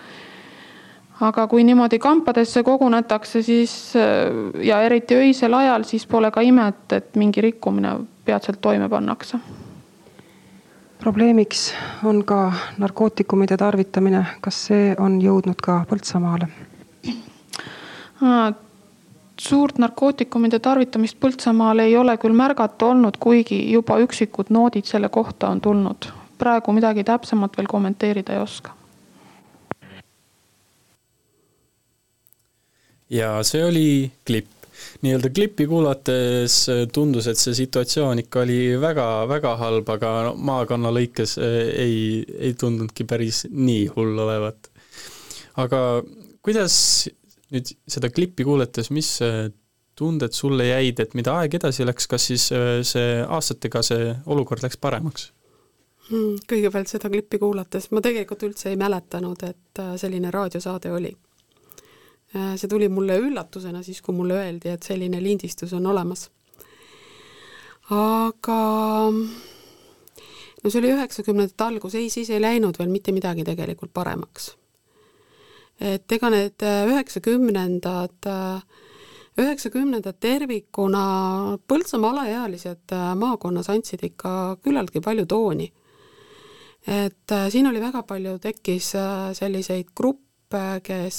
aga 1.21 1.47
kui 1.47 1.63
niimoodi 1.63 1.99
kampadesse 1.99 2.63
kogunetakse, 2.63 3.43
siis 3.43 3.95
äh, 3.95 4.63
ja 4.65 4.81
eriti 4.81 5.15
öisel 5.15 5.53
ajal, 5.53 5.83
siis 5.83 6.07
pole 6.07 6.31
ka 6.31 6.41
imet, 6.41 6.87
et 6.91 7.15
mingi 7.15 7.41
rikkumine 7.41 7.99
peatselt 8.25 8.61
toime 8.61 8.89
pannakse 8.89 9.37
probleemiks 11.01 11.73
on 12.03 12.25
ka 12.25 12.53
narkootikumide 12.77 13.57
tarvitamine, 13.57 14.25
kas 14.41 14.65
see 14.69 14.91
on 14.99 15.17
jõudnud 15.21 15.61
ka 15.63 15.81
Põltsamaale? 15.89 16.47
suurt 19.41 19.79
narkootikumide 19.81 20.59
tarvitamist 20.61 21.17
Põltsamaal 21.19 21.81
ei 21.81 21.95
ole 21.97 22.13
küll 22.21 22.37
märgata 22.37 22.91
olnud, 22.93 23.17
kuigi 23.19 23.57
juba 23.71 23.97
üksikud 24.03 24.53
noodid 24.53 24.85
selle 24.85 25.09
kohta 25.09 25.49
on 25.49 25.61
tulnud. 25.61 26.11
praegu 26.37 26.73
midagi 26.73 27.03
täpsemalt 27.03 27.57
veel 27.57 27.67
kommenteerida 27.67 28.33
ei 28.33 28.39
oska. 28.39 28.77
ja 33.09 33.43
see 33.43 33.65
oli 33.65 34.11
klipp 34.25 34.60
nii-öelda 35.01 35.31
klippi 35.33 35.65
kuulates 35.69 36.57
äh, 36.69 36.83
tundus, 36.93 37.27
et 37.27 37.39
see 37.39 37.55
situatsioon 37.57 38.21
ikka 38.23 38.43
oli 38.43 38.59
väga-väga 38.81 39.55
halb, 39.61 39.89
aga 39.95 40.11
maakonna 40.37 40.91
lõikes 40.93 41.37
äh, 41.41 41.57
ei, 41.85 41.95
ei 42.37 42.53
tundnudki 42.59 43.07
päris 43.09 43.45
nii 43.49 43.87
hull 43.95 44.21
olevat. 44.25 44.69
aga 45.61 45.81
kuidas 46.41 46.75
nüüd 47.51 47.73
seda 47.89 48.09
klippi 48.13 48.45
kuulates, 48.47 48.91
mis 48.95 49.17
tunded 49.99 50.33
sulle 50.33 50.69
jäid, 50.69 51.01
et 51.03 51.17
mida 51.17 51.33
aeg 51.41 51.57
edasi 51.59 51.85
läks, 51.85 52.07
kas 52.07 52.29
siis 52.29 52.47
see 52.87 53.09
aastatega 53.27 53.81
see 53.83 54.13
olukord 54.31 54.63
läks 54.63 54.79
paremaks? 54.81 55.27
Hmm, 56.07 56.37
kõigepealt 56.47 56.89
seda 56.89 57.11
klippi 57.11 57.37
kuulates 57.41 57.89
ma 57.91 58.01
tegelikult 58.01 58.47
üldse 58.47 58.71
ei 58.71 58.79
mäletanud, 58.79 59.43
et 59.49 59.83
selline 59.99 60.31
raadiosaade 60.31 60.93
oli. 60.95 61.11
See 62.31 62.67
tuli 62.71 62.87
mulle 62.87 63.17
üllatusena 63.19 63.81
siis, 63.83 64.01
kui 64.01 64.15
mulle 64.15 64.37
öeldi, 64.39 64.69
et 64.71 64.83
selline 64.83 65.19
lindistus 65.23 65.73
on 65.73 65.85
olemas. 65.91 66.29
aga 67.91 68.59
no 70.61 70.69
see 70.69 70.81
oli 70.81 70.93
üheksakümnendate 70.95 71.65
algus, 71.65 71.95
ei, 71.97 72.09
siis 72.13 72.29
ei 72.29 72.41
läinud 72.41 72.77
veel 72.79 72.91
mitte 72.91 73.13
midagi 73.15 73.45
tegelikult 73.47 73.93
paremaks. 73.93 74.55
et 75.81 76.13
ega 76.13 76.29
need 76.29 76.61
äh, 76.61 76.85
üheksakümnendad, 76.91 78.27
äh, 78.29 78.61
üheksakümnendad 79.41 80.19
tervikuna 80.21 81.05
Põltsamaa 81.67 82.11
alaealised 82.13 82.93
äh, 82.93 83.07
maakonnas 83.17 83.71
andsid 83.73 84.03
ikka 84.05 84.57
küllaltki 84.61 85.01
palju 85.01 85.25
tooni. 85.25 85.71
et 86.87 87.33
siin 87.49 87.67
oli 87.67 87.81
väga 87.81 88.03
palju, 88.03 88.37
tekkis 88.41 88.93
selliseid 89.37 89.91
gruppe, 89.95 90.30
kes 90.83 91.17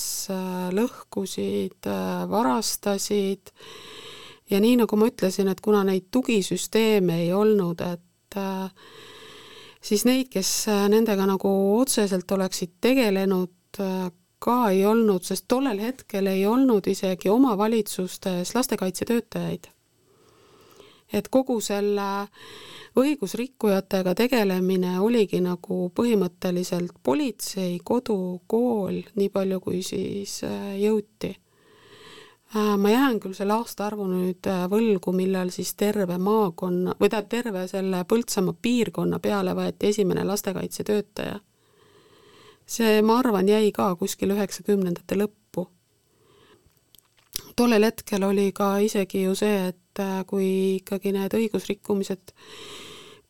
lõhkusid, 0.76 1.88
varastasid 2.28 3.52
ja 4.50 4.60
nii, 4.60 4.76
nagu 4.82 4.98
ma 5.00 5.08
ütlesin, 5.08 5.48
et 5.48 5.60
kuna 5.64 5.84
neid 5.88 6.10
tugisüsteeme 6.12 7.22
ei 7.24 7.32
olnud, 7.32 7.80
et 7.80 8.38
siis 9.82 10.06
neid, 10.08 10.30
kes 10.32 10.50
äh, 10.70 10.86
nendega 10.92 11.26
nagu 11.28 11.52
otseselt 11.78 12.30
oleksid 12.32 12.78
tegelenud, 12.84 13.54
äh, 13.82 14.08
ka 14.42 14.56
ei 14.72 14.84
olnud, 14.86 15.22
sest 15.26 15.46
tollel 15.50 15.78
hetkel 15.82 16.26
ei 16.30 16.46
olnud 16.46 16.86
isegi 16.90 17.30
omavalitsustes 17.30 18.54
lastekaitsetöötajaid. 18.56 19.68
Et 21.12 21.28
kogu 21.28 21.61
selle 21.61 22.09
õigusrikkujatega 22.97 24.14
tegelemine 24.14 24.99
oligi 25.00 25.40
nagu 25.40 25.88
põhimõtteliselt 25.97 26.99
politsei, 27.02 27.78
kodu, 27.85 28.40
kool, 28.47 29.00
nii 29.14 29.31
palju 29.33 29.61
kui 29.61 29.83
siis 29.87 30.42
äh, 30.49 30.75
jõuti 30.83 31.35
Äh, 32.57 32.78
ma 32.78 32.90
jään 32.90 33.16
küll 33.21 33.33
selle 33.33 33.54
aastaarvu 33.57 34.04
nüüd 34.11 34.45
äh, 34.50 34.66
võlgu, 34.69 35.14
millal 35.16 35.49
siis 35.54 35.71
terve 35.73 36.19
maakonna 36.21 36.92
või 37.00 37.09
tähendab, 37.09 37.31
terve 37.33 37.62
selle 37.71 38.02
Põltsamaa 38.04 38.59
piirkonna 38.61 39.21
peale 39.25 39.54
võeti 39.57 39.88
esimene 39.88 40.25
lastekaitsetöötaja. 40.28 41.38
see, 42.66 43.00
ma 43.02 43.19
arvan, 43.19 43.49
jäi 43.49 43.73
ka 43.73 43.95
kuskil 43.97 44.37
üheksakümnendate 44.37 45.16
lõppu. 45.16 45.64
Tollel 47.56 47.88
hetkel 47.88 48.25
oli 48.26 48.50
ka 48.56 48.76
isegi 48.85 49.25
ju 49.26 49.35
see, 49.38 49.68
et 49.73 50.00
äh, 50.02 50.23
kui 50.28 50.78
ikkagi 50.78 51.12
need 51.14 51.35
õigusrikkumised 51.38 52.35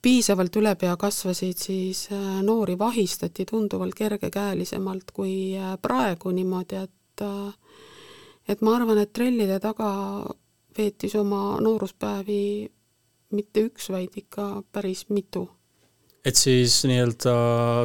piisavalt 0.02 0.56
ülepea 0.58 0.96
kasvasid, 0.98 1.58
siis 1.62 2.08
noori 2.42 2.74
vahistati 2.78 3.44
tunduvalt 3.46 3.94
kergekäelisemalt 3.94 5.12
kui 5.14 5.54
praegu 5.82 6.32
niimoodi, 6.34 6.80
et 6.82 7.22
et 8.50 8.64
ma 8.66 8.74
arvan, 8.74 8.98
et 8.98 9.12
trellide 9.14 9.60
taga 9.62 9.92
veetis 10.76 11.14
oma 11.20 11.60
nooruspäevi 11.62 12.42
mitte 13.36 13.66
üks, 13.68 13.88
vaid 13.92 14.16
ikka 14.16 14.62
päris 14.72 15.06
mitu. 15.10 15.48
Et 16.24 16.38
siis 16.38 16.80
nii-öelda 16.86 17.32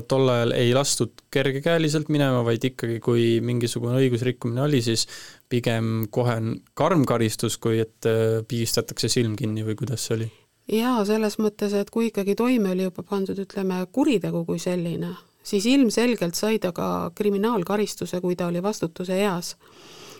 tol 0.09 0.29
ajal 0.29 0.53
ei 0.57 0.73
lastud 0.75 1.23
kergekäeliselt 1.33 2.11
minema, 2.13 2.43
vaid 2.45 2.63
ikkagi, 2.69 2.99
kui 3.03 3.37
mingisugune 3.41 3.97
õigusrikkumine 4.03 4.61
oli, 4.67 4.81
siis 4.85 5.07
pigem 5.49 6.05
kohe 6.13 6.37
karm 6.77 7.05
karistus, 7.09 7.57
kui 7.61 7.81
et 7.81 8.09
äh, 8.09 8.41
pigistatakse 8.47 9.09
silm 9.09 9.35
kinni 9.39 9.65
või 9.65 9.77
kuidas 9.79 10.07
see 10.07 10.19
oli? 10.19 10.29
jaa, 10.67 10.99
selles 11.07 11.37
mõttes, 11.39 11.73
et 11.79 11.89
kui 11.93 12.09
ikkagi 12.11 12.35
toime 12.35 12.73
oli 12.75 12.89
juba 12.89 13.05
pandud, 13.07 13.37
ütleme, 13.39 13.79
kuritegu 13.91 14.43
kui 14.45 14.59
selline, 14.59 15.13
siis 15.47 15.65
ilmselgelt 15.71 16.35
sai 16.35 16.59
ta 16.59 16.73
ka 16.75 17.13
kriminaalkaristuse, 17.15 18.19
kui 18.21 18.35
ta 18.35 18.51
oli 18.51 18.61
vastutuse 18.63 19.15
eas 19.15 19.55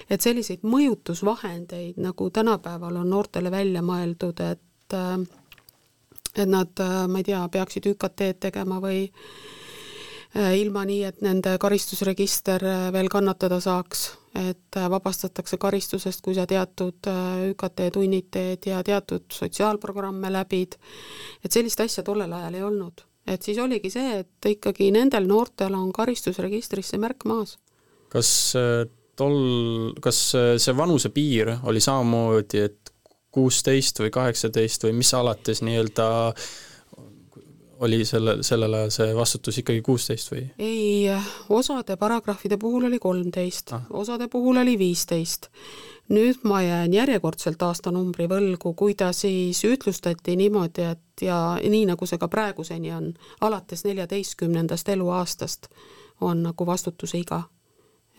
et 0.08 0.24
selliseid 0.24 0.64
mõjutusvahendeid, 0.64 1.98
nagu 2.00 2.30
tänapäeval 2.32 3.02
on 3.02 3.10
noortele 3.12 3.52
välja 3.52 3.84
mõeldud, 3.84 4.40
et 4.40 4.96
äh, 4.96 5.20
et 6.38 6.50
nad, 6.50 6.72
äh, 6.80 7.06
ma 7.10 7.22
ei 7.22 7.28
tea, 7.28 7.42
peaksid 7.52 7.90
ÜKT-d 7.92 8.38
tegema 8.48 8.80
või 8.84 9.08
äh, 9.08 10.54
ilma 10.60 10.86
nii, 10.88 11.02
et 11.10 11.22
nende 11.26 11.56
karistusregister 11.62 12.64
veel 12.94 13.10
kannatada 13.12 13.60
saaks, 13.64 14.08
et 14.38 14.78
vabastatakse 14.78 15.58
karistusest, 15.58 16.22
kui 16.22 16.36
sa 16.38 16.46
teatud 16.46 17.10
ÜKT 17.54 17.88
tunnid 17.96 18.28
teed 18.32 18.68
ja 18.70 18.84
teatud 18.86 19.26
sotsiaalprogramme 19.34 20.30
läbid, 20.34 20.78
et 21.42 21.52
sellist 21.52 21.82
asja 21.82 22.04
tollel 22.06 22.34
ajal 22.38 22.60
ei 22.60 22.68
olnud. 22.68 23.06
et 23.28 23.44
siis 23.44 23.58
oligi 23.60 23.90
see, 23.92 24.20
et 24.22 24.46
ikkagi 24.48 24.92
nendel 24.92 25.26
noortel 25.28 25.74
on 25.76 25.90
karistusregistris 25.92 26.94
see 26.94 27.02
märk 27.02 27.26
maas. 27.26 27.58
kas 28.14 28.30
tol, 29.18 29.40
kas 30.02 30.22
see 30.36 30.78
vanusepiir 30.78 31.56
oli 31.64 31.82
samamoodi, 31.82 32.62
et 32.70 32.94
kuusteist 33.38 34.02
või 34.02 34.14
kaheksateist 34.14 34.88
või 34.88 34.98
mis 35.02 35.14
alates 35.14 35.62
nii-öelda 35.66 36.08
oli 37.86 38.00
selle, 38.10 38.40
sellel 38.42 38.74
ajal 38.74 38.94
see 38.94 39.12
vastutus 39.16 39.60
ikkagi 39.62 39.84
kuusteist 39.86 40.32
või? 40.34 40.46
ei, 40.58 41.10
osade 41.50 41.98
paragrahvide 42.02 42.58
puhul 42.58 42.88
oli 42.90 43.00
kolmteist 43.00 43.76
ah., 43.78 43.84
osade 44.02 44.28
puhul 44.34 44.58
oli 44.64 44.78
viisteist. 44.80 45.52
nüüd 46.10 46.42
ma 46.48 46.62
jään 46.66 46.94
järjekordselt 46.94 47.62
aastanumbri 47.62 48.26
võlgu, 48.32 48.74
kui 48.74 48.96
ta 48.96 49.12
siis 49.14 49.62
ütlustati 49.68 50.36
niimoodi, 50.40 50.88
et 50.96 51.22
ja 51.22 51.60
nii, 51.62 51.86
nagu 51.92 52.10
see 52.10 52.18
ka 52.18 52.32
praeguseni 52.32 52.96
on, 52.96 53.14
alates 53.42 53.86
neljateistkümnendast 53.86 54.90
eluaastast 54.90 55.70
on 56.22 56.42
nagu 56.50 56.66
vastutuse 56.66 57.22
iga 57.22 57.44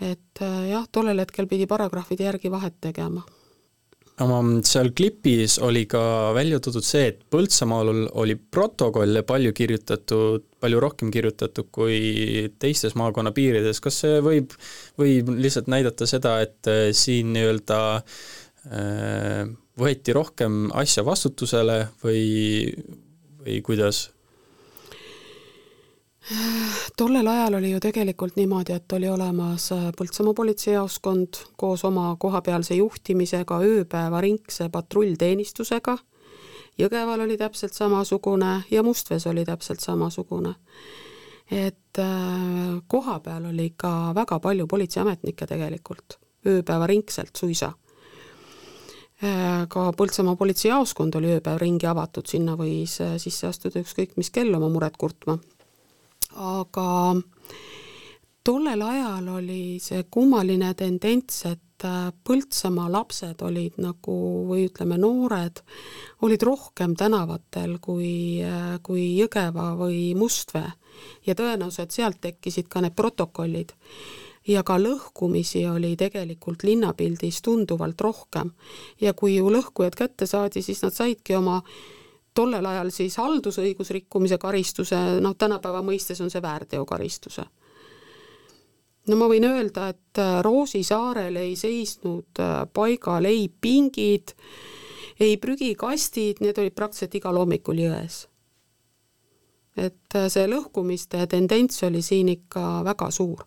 et 0.00 0.42
äh, 0.42 0.68
jah, 0.70 0.86
tollel 0.92 1.18
hetkel 1.18 1.48
pidi 1.50 1.66
paragrahvide 1.66 2.28
järgi 2.28 2.50
vahet 2.50 2.76
tegema. 2.80 3.24
Seal 4.66 4.90
klipis 4.98 5.58
oli 5.62 5.84
ka 5.86 6.32
välja 6.34 6.58
toodud 6.62 6.82
see, 6.84 7.12
et 7.12 7.20
Põltsamaal 7.30 7.90
oli 8.18 8.34
protokolle 8.34 9.22
palju 9.26 9.52
kirjutatud, 9.54 10.44
palju 10.58 10.80
rohkem 10.82 11.12
kirjutatud 11.14 11.68
kui 11.70 12.48
teistes 12.58 12.96
maakonna 12.98 13.30
piirides, 13.36 13.78
kas 13.84 14.00
see 14.02 14.18
võib, 14.24 14.56
võib 14.98 15.30
lihtsalt 15.38 15.70
näidata 15.70 16.08
seda, 16.10 16.40
et 16.42 16.70
äh, 16.70 16.88
siin 16.96 17.30
nii-öelda 17.36 17.80
äh, 17.98 19.46
võeti 19.78 20.16
rohkem 20.16 20.68
asja 20.74 21.06
vastutusele 21.06 21.84
või, 22.02 22.74
või 23.44 23.62
kuidas? 23.62 24.08
Tollel 26.96 27.26
ajal 27.26 27.54
oli 27.54 27.70
ju 27.70 27.80
tegelikult 27.80 28.36
niimoodi, 28.36 28.72
et 28.72 28.92
oli 28.92 29.08
olemas 29.08 29.70
äh, 29.72 29.88
Põltsamaa 29.96 30.34
politseijaoskond 30.34 31.40
koos 31.56 31.84
oma 31.84 32.16
kohapealse 32.20 32.74
juhtimisega, 32.74 33.60
ööpäevaringse 33.64 34.68
patrullteenistusega, 34.72 35.98
Jõgeval 36.78 37.24
oli 37.24 37.34
täpselt 37.34 37.74
samasugune 37.74 38.60
ja 38.70 38.84
Mustvees 38.86 39.26
oli 39.26 39.42
täpselt 39.44 39.80
samasugune. 39.80 40.54
et 41.50 41.98
äh, 41.98 42.82
koha 42.86 43.20
peal 43.20 43.44
oli 43.44 43.64
ikka 43.72 44.12
väga 44.14 44.38
palju 44.40 44.66
politseiametnikke 44.66 45.46
tegelikult, 45.46 46.18
ööpäevaringselt 46.46 47.36
suisa. 47.36 47.72
Äh, 49.24 49.68
ka 49.68 49.92
Põltsamaa 49.92 50.36
politseijaoskond 50.36 51.14
oli 51.14 51.32
ööpäev 51.38 51.58
ringi 51.58 51.86
avatud, 51.86 52.26
sinna 52.26 52.56
võis 52.56 53.00
sisse 53.16 53.46
astuda 53.46 53.80
ükskõik 53.80 54.16
mis 54.16 54.30
kell 54.30 54.54
oma 54.54 54.68
muret 54.68 54.96
kurtma 54.96 55.38
aga 56.34 57.16
tollel 58.48 58.82
ajal 58.82 59.28
oli 59.38 59.78
see 59.82 60.04
kummaline 60.10 60.70
tendents, 60.78 61.42
et 61.48 61.84
äh, 61.84 62.08
Põltsamaa 62.24 62.88
lapsed 62.92 63.42
olid 63.44 63.76
nagu, 63.82 64.14
või 64.48 64.66
ütleme, 64.70 64.96
noored, 65.00 65.60
olid 66.24 66.44
rohkem 66.48 66.94
tänavatel 66.98 67.76
kui, 67.84 68.40
äh, 68.44 68.78
kui 68.82 69.10
Jõgeva 69.18 69.74
või 69.78 70.14
Mustvee. 70.16 70.72
ja 71.26 71.34
tõenäoliselt 71.34 71.92
sealt 71.94 72.18
tekkisid 72.20 72.68
ka 72.68 72.80
need 72.80 72.96
protokollid. 72.96 73.72
ja 74.48 74.62
ka 74.62 74.78
lõhkumisi 74.80 75.66
oli 75.68 75.96
tegelikult 75.96 76.62
linnapildis 76.64 77.42
tunduvalt 77.42 78.00
rohkem. 78.00 78.52
ja 79.00 79.12
kui 79.12 79.36
ju 79.36 79.50
lõhkujad 79.50 79.94
kätte 79.94 80.26
saadi, 80.26 80.62
siis 80.62 80.82
nad 80.82 80.92
saidki 80.92 81.36
oma 81.36 81.62
tollel 82.38 82.66
ajal 82.70 82.92
siis 82.94 83.18
haldusõigusrikkumise 83.18 84.38
karistuse, 84.38 84.98
noh, 85.24 85.34
tänapäeva 85.38 85.82
mõistes 85.86 86.20
on 86.22 86.30
see 86.30 86.42
väärteokaristuse. 86.44 87.44
no 89.08 89.16
ma 89.16 89.28
võin 89.30 89.48
öelda, 89.48 89.88
et 89.94 90.22
äh, 90.22 90.38
Roosi 90.44 90.84
saarel 90.86 91.36
ei 91.40 91.56
seisnud 91.56 92.42
äh, 92.44 92.62
paigal 92.72 93.26
ei 93.26 93.48
pingid, 93.48 94.36
ei 95.20 95.36
prügikastid, 95.36 96.42
need 96.44 96.58
olid 96.58 96.76
praktiliselt 96.76 97.14
igal 97.18 97.40
hommikul 97.40 97.84
jões. 97.88 98.26
et 99.76 100.14
äh, 100.14 100.28
see 100.30 100.46
lõhkumiste 100.46 101.26
tendents 101.26 101.82
oli 101.82 102.02
siin 102.02 102.34
ikka 102.38 102.84
väga 102.84 103.10
suur 103.10 103.46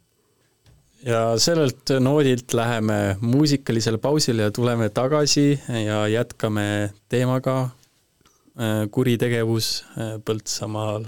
ja 1.05 1.37
sellelt 1.39 1.89
noodilt 1.99 2.53
läheme 2.53 3.17
muusikalisele 3.21 3.97
pausile 3.97 4.41
ja 4.41 4.51
tuleme 4.51 4.89
tagasi 4.89 5.59
ja 5.85 6.07
jätkame 6.07 6.93
teemaga 7.09 7.69
kuritegevus 8.91 9.85
äh, 9.95 10.17
Põltsamaal 10.19 11.07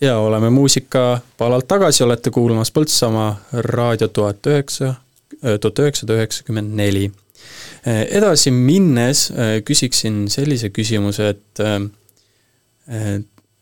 ja 0.00 0.18
oleme 0.18 0.50
muusikapalalt 0.50 1.68
tagasi, 1.68 2.04
olete 2.04 2.30
kuulamas 2.30 2.72
Põltsamaa 2.72 3.40
raadio 3.52 4.08
tuhat 4.08 4.46
üheksa, 4.46 4.94
tuhat 5.60 5.78
üheksasada 5.78 6.16
üheksakümmend 6.18 6.74
neli. 6.76 7.10
edasi 8.10 8.50
minnes 8.50 9.32
küsiksin 9.64 10.28
sellise 10.28 10.70
küsimuse, 10.70 11.28
et 11.28 11.58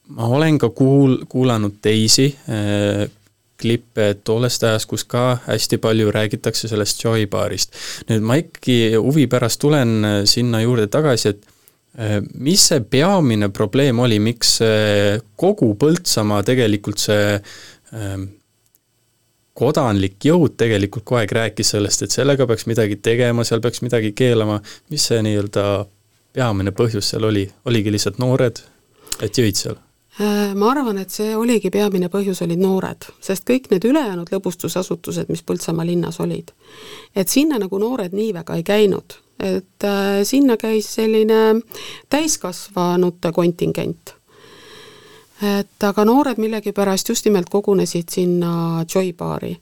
ma 0.08 0.28
olen 0.28 0.58
ka 0.58 0.70
kuul-, 0.70 1.24
kuulanud 1.28 1.78
teisi 1.82 2.34
klippe 3.58 4.14
tollest 4.24 4.62
ajast, 4.62 4.86
kus 4.86 5.04
ka 5.04 5.38
hästi 5.46 5.78
palju 5.82 6.10
räägitakse 6.14 6.68
sellest 6.68 7.04
Joy 7.04 7.26
baarist. 7.26 7.74
nüüd 8.10 8.22
ma 8.22 8.38
ikkagi 8.38 8.94
huvi 8.94 9.26
pärast 9.26 9.60
tulen 9.60 10.04
sinna 10.24 10.60
juurde 10.62 10.86
tagasi, 10.86 11.28
et 11.28 11.46
Äh, 11.46 11.57
mis 12.38 12.62
see 12.70 12.82
peamine 12.86 13.48
probleem 13.50 13.98
oli, 13.98 14.20
miks 14.22 14.58
kogu 15.36 15.72
Põltsamaa 15.80 16.44
tegelikult 16.46 17.02
see 17.02 17.32
ähm, 17.34 18.28
kodanlik 19.58 20.22
jõud 20.24 20.54
tegelikult 20.60 21.06
kogu 21.06 21.18
aeg 21.20 21.34
rääkis 21.40 21.74
sellest, 21.74 22.04
et 22.04 22.14
sellega 22.14 22.46
peaks 22.46 22.68
midagi 22.70 22.98
tegema, 23.02 23.44
seal 23.46 23.62
peaks 23.64 23.82
midagi 23.82 24.12
keelama, 24.16 24.60
mis 24.92 25.08
see 25.10 25.20
nii-öelda 25.26 25.64
peamine 26.36 26.74
põhjus 26.76 27.12
seal 27.12 27.26
oli, 27.28 27.44
oligi 27.66 27.92
lihtsalt 27.94 28.20
noored, 28.22 28.62
et 29.24 29.42
jõid 29.42 29.58
seal? 29.58 29.78
Äh, 30.18 30.54
ma 30.58 30.72
arvan, 30.72 30.98
et 31.02 31.14
see 31.14 31.34
oligi 31.38 31.70
peamine 31.74 32.10
põhjus, 32.12 32.42
olid 32.46 32.60
noored, 32.62 33.08
sest 33.22 33.46
kõik 33.48 33.70
need 33.72 33.86
ülejäänud 33.90 34.30
lõbustusasutused, 34.34 35.30
mis 35.32 35.42
Põltsamaa 35.46 35.86
linnas 35.86 36.20
olid, 36.22 36.54
et 37.14 37.30
sinna 37.30 37.58
nagu 37.58 37.82
noored 37.82 38.14
nii 38.14 38.32
väga 38.38 38.58
ei 38.58 38.66
käinud 38.66 39.18
et 39.38 39.84
äh, 39.84 40.22
sinna 40.24 40.56
käis 40.56 40.94
selline 40.94 41.60
täiskasvanute 42.10 43.32
kontingent. 43.32 44.14
et 45.38 45.84
aga 45.86 46.02
noored 46.04 46.38
millegipärast 46.42 47.08
just 47.08 47.24
nimelt 47.24 47.46
kogunesid 47.48 48.08
sinna 48.10 48.84
Joy 48.94 49.12
baari. 49.12 49.56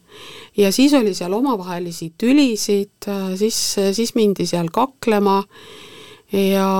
ja 0.56 0.72
siis 0.72 0.94
oli 0.94 1.14
seal 1.14 1.32
omavahelisi 1.32 2.12
tülisid, 2.18 3.08
äh, 3.08 3.34
siis, 3.36 3.76
siis 3.92 4.14
mindi 4.14 4.46
seal 4.46 4.68
kaklema 4.72 5.42
ja 6.32 6.70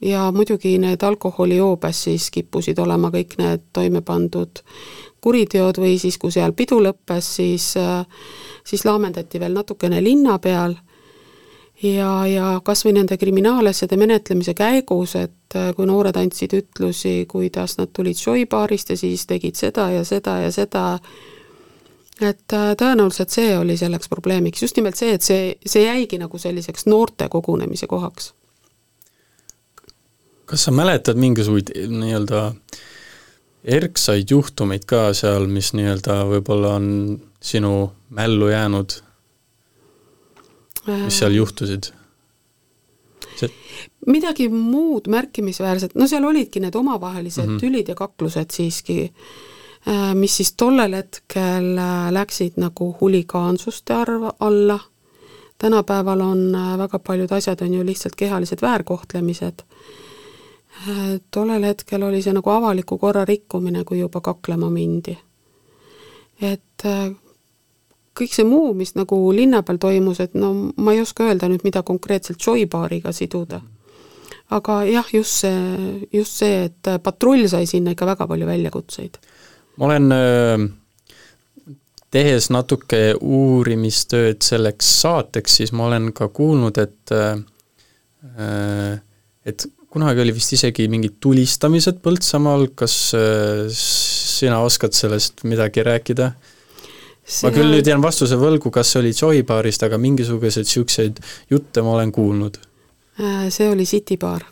ja 0.00 0.32
muidugi 0.32 0.78
need 0.78 1.02
alkoholijoobes 1.02 2.02
siis 2.04 2.30
kippusid 2.30 2.78
olema 2.78 3.10
kõik 3.12 3.36
need 3.38 3.68
toime 3.72 4.00
pandud 4.00 4.62
kuriteod 5.20 5.76
või 5.76 5.98
siis, 6.00 6.16
kui 6.18 6.32
seal 6.32 6.54
pidu 6.56 6.78
lõppes, 6.80 7.26
siis, 7.36 7.74
siis 8.64 8.84
laamendati 8.88 9.40
veel 9.40 9.52
natukene 9.52 10.00
linna 10.00 10.38
peal 10.38 10.74
ja, 11.82 12.10
ja 12.26 12.60
kas 12.64 12.84
või 12.84 12.94
nende 12.98 13.16
kriminaalasjade 13.20 13.96
menetlemise 14.00 14.54
käigus, 14.54 15.16
et 15.16 15.58
kui 15.76 15.88
noored 15.88 16.16
andsid 16.20 16.54
ütlusi, 16.56 17.24
kuidas 17.30 17.78
nad 17.78 17.92
tulid 17.96 18.18
šoibaarist 18.20 18.94
ja 18.94 18.98
siis 19.00 19.26
tegid 19.26 19.58
seda 19.58 19.90
ja 19.94 20.04
seda 20.04 20.38
ja 20.44 20.52
seda, 20.54 20.84
et 22.20 22.44
tõenäoliselt 22.52 23.32
see 23.32 23.56
oli 23.58 23.78
selleks 23.80 24.12
probleemiks, 24.12 24.62
just 24.62 24.76
nimelt 24.76 25.00
see, 25.00 25.16
et 25.16 25.24
see, 25.24 25.56
see 25.66 25.86
jäigi 25.86 26.20
nagu 26.20 26.38
selliseks 26.38 26.86
noorte 26.86 27.28
kogunemise 27.28 27.86
kohaks. 27.90 28.34
kas 30.50 30.64
sa 30.66 30.72
mäletad 30.74 31.14
mingisuguseid 31.14 31.90
nii-öelda 31.90 32.46
äh, 32.46 32.80
erksaid 33.64 34.30
juhtumeid 34.30 34.86
ka 34.88 35.10
seal, 35.16 35.46
mis 35.50 35.72
nii-öelda 35.76 36.22
võib-olla 36.30 36.74
on 36.80 36.88
sinu 37.44 37.90
mällu 38.16 38.50
jäänud, 38.50 38.96
mis 40.86 41.18
seal 41.18 41.34
juhtusid? 41.34 41.92
Midagi 44.06 44.48
muud 44.52 45.08
märkimisväärset, 45.08 45.94
no 45.94 46.06
seal 46.08 46.24
olidki 46.24 46.60
need 46.60 46.74
omavahelised 46.74 47.46
mm 47.46 47.56
-hmm. 47.56 47.60
tülid 47.60 47.88
ja 47.88 47.94
kaklused 47.94 48.50
siiski, 48.52 49.12
äh, 49.88 50.14
mis 50.14 50.36
siis 50.36 50.52
tollel 50.52 50.94
hetkel 50.94 51.78
äh, 51.78 52.12
läksid 52.12 52.56
nagu 52.56 52.96
huligaansuste 53.00 53.94
arv 53.94 54.28
alla, 54.40 54.78
tänapäeval 55.58 56.20
on 56.20 56.54
äh, 56.54 56.78
väga 56.78 56.98
paljud 56.98 57.32
asjad, 57.32 57.60
on 57.60 57.74
ju 57.74 57.86
lihtsalt 57.86 58.16
kehalised 58.16 58.58
väärkohtlemised 58.62 59.64
tollel 61.30 61.64
hetkel 61.64 62.02
oli 62.02 62.22
see 62.22 62.32
nagu 62.32 62.50
avaliku 62.50 62.98
korra 62.98 63.24
rikkumine, 63.28 63.84
kui 63.84 64.00
juba 64.00 64.20
kaklema 64.20 64.70
mindi. 64.70 65.18
et 66.40 66.84
äh, 66.84 67.10
kõik 68.20 68.34
see 68.36 68.46
muu, 68.46 68.72
mis 68.76 68.94
nagu 68.98 69.18
linna 69.34 69.62
peal 69.66 69.80
toimus, 69.82 70.20
et 70.22 70.36
no 70.38 70.52
ma 70.76 70.94
ei 70.94 71.02
oska 71.02 71.28
öelda 71.28 71.48
nüüd, 71.50 71.64
mida 71.66 71.82
konkreetselt 71.86 72.40
Joybaariga 72.46 73.12
siduda. 73.16 73.60
aga 74.50 74.80
jah, 74.88 75.06
just 75.14 75.44
see, 75.44 76.06
just 76.12 76.40
see, 76.42 76.64
et 76.66 76.88
patrull 77.02 77.46
sai 77.48 77.66
sinna 77.70 77.94
ikka 77.94 78.06
väga 78.06 78.26
palju 78.26 78.46
väljakutseid. 78.46 79.18
ma 79.76 79.86
olen 79.86 80.12
äh, 80.12 80.68
tehes 82.10 82.50
natuke 82.50 83.14
uurimistööd 83.20 84.42
selleks 84.42 84.88
saateks, 85.02 85.60
siis 85.60 85.72
ma 85.72 85.86
olen 85.86 86.12
ka 86.12 86.28
kuulnud, 86.28 86.78
et 86.82 87.14
äh, 87.14 88.98
et 89.46 89.66
kunagi 89.90 90.22
oli 90.22 90.34
vist 90.34 90.52
isegi 90.54 90.86
mingid 90.90 91.18
tulistamised 91.22 92.00
Põltsamaal, 92.04 92.68
kas 92.78 92.96
äh, 93.16 93.66
sina 93.74 94.60
oskad 94.66 94.94
sellest 94.96 95.44
midagi 95.48 95.84
rääkida? 95.86 96.32
See... 97.30 97.46
ma 97.46 97.54
küll 97.54 97.70
nüüd 97.70 97.86
jään 97.86 98.02
vastuse 98.02 98.34
võlgu, 98.38 98.72
kas 98.74 98.90
see 98.90 99.00
oli 99.04 99.12
Joybaarist, 99.14 99.84
aga 99.86 99.98
mingisuguseid 100.02 100.66
niisuguseid 100.66 101.20
jutte 101.50 101.84
ma 101.86 101.94
olen 101.94 102.10
kuulnud. 102.12 102.58
Äh, 103.22 103.44
see 103.54 103.68
oli 103.70 103.86
City 103.86 104.18
baar. 104.18 104.42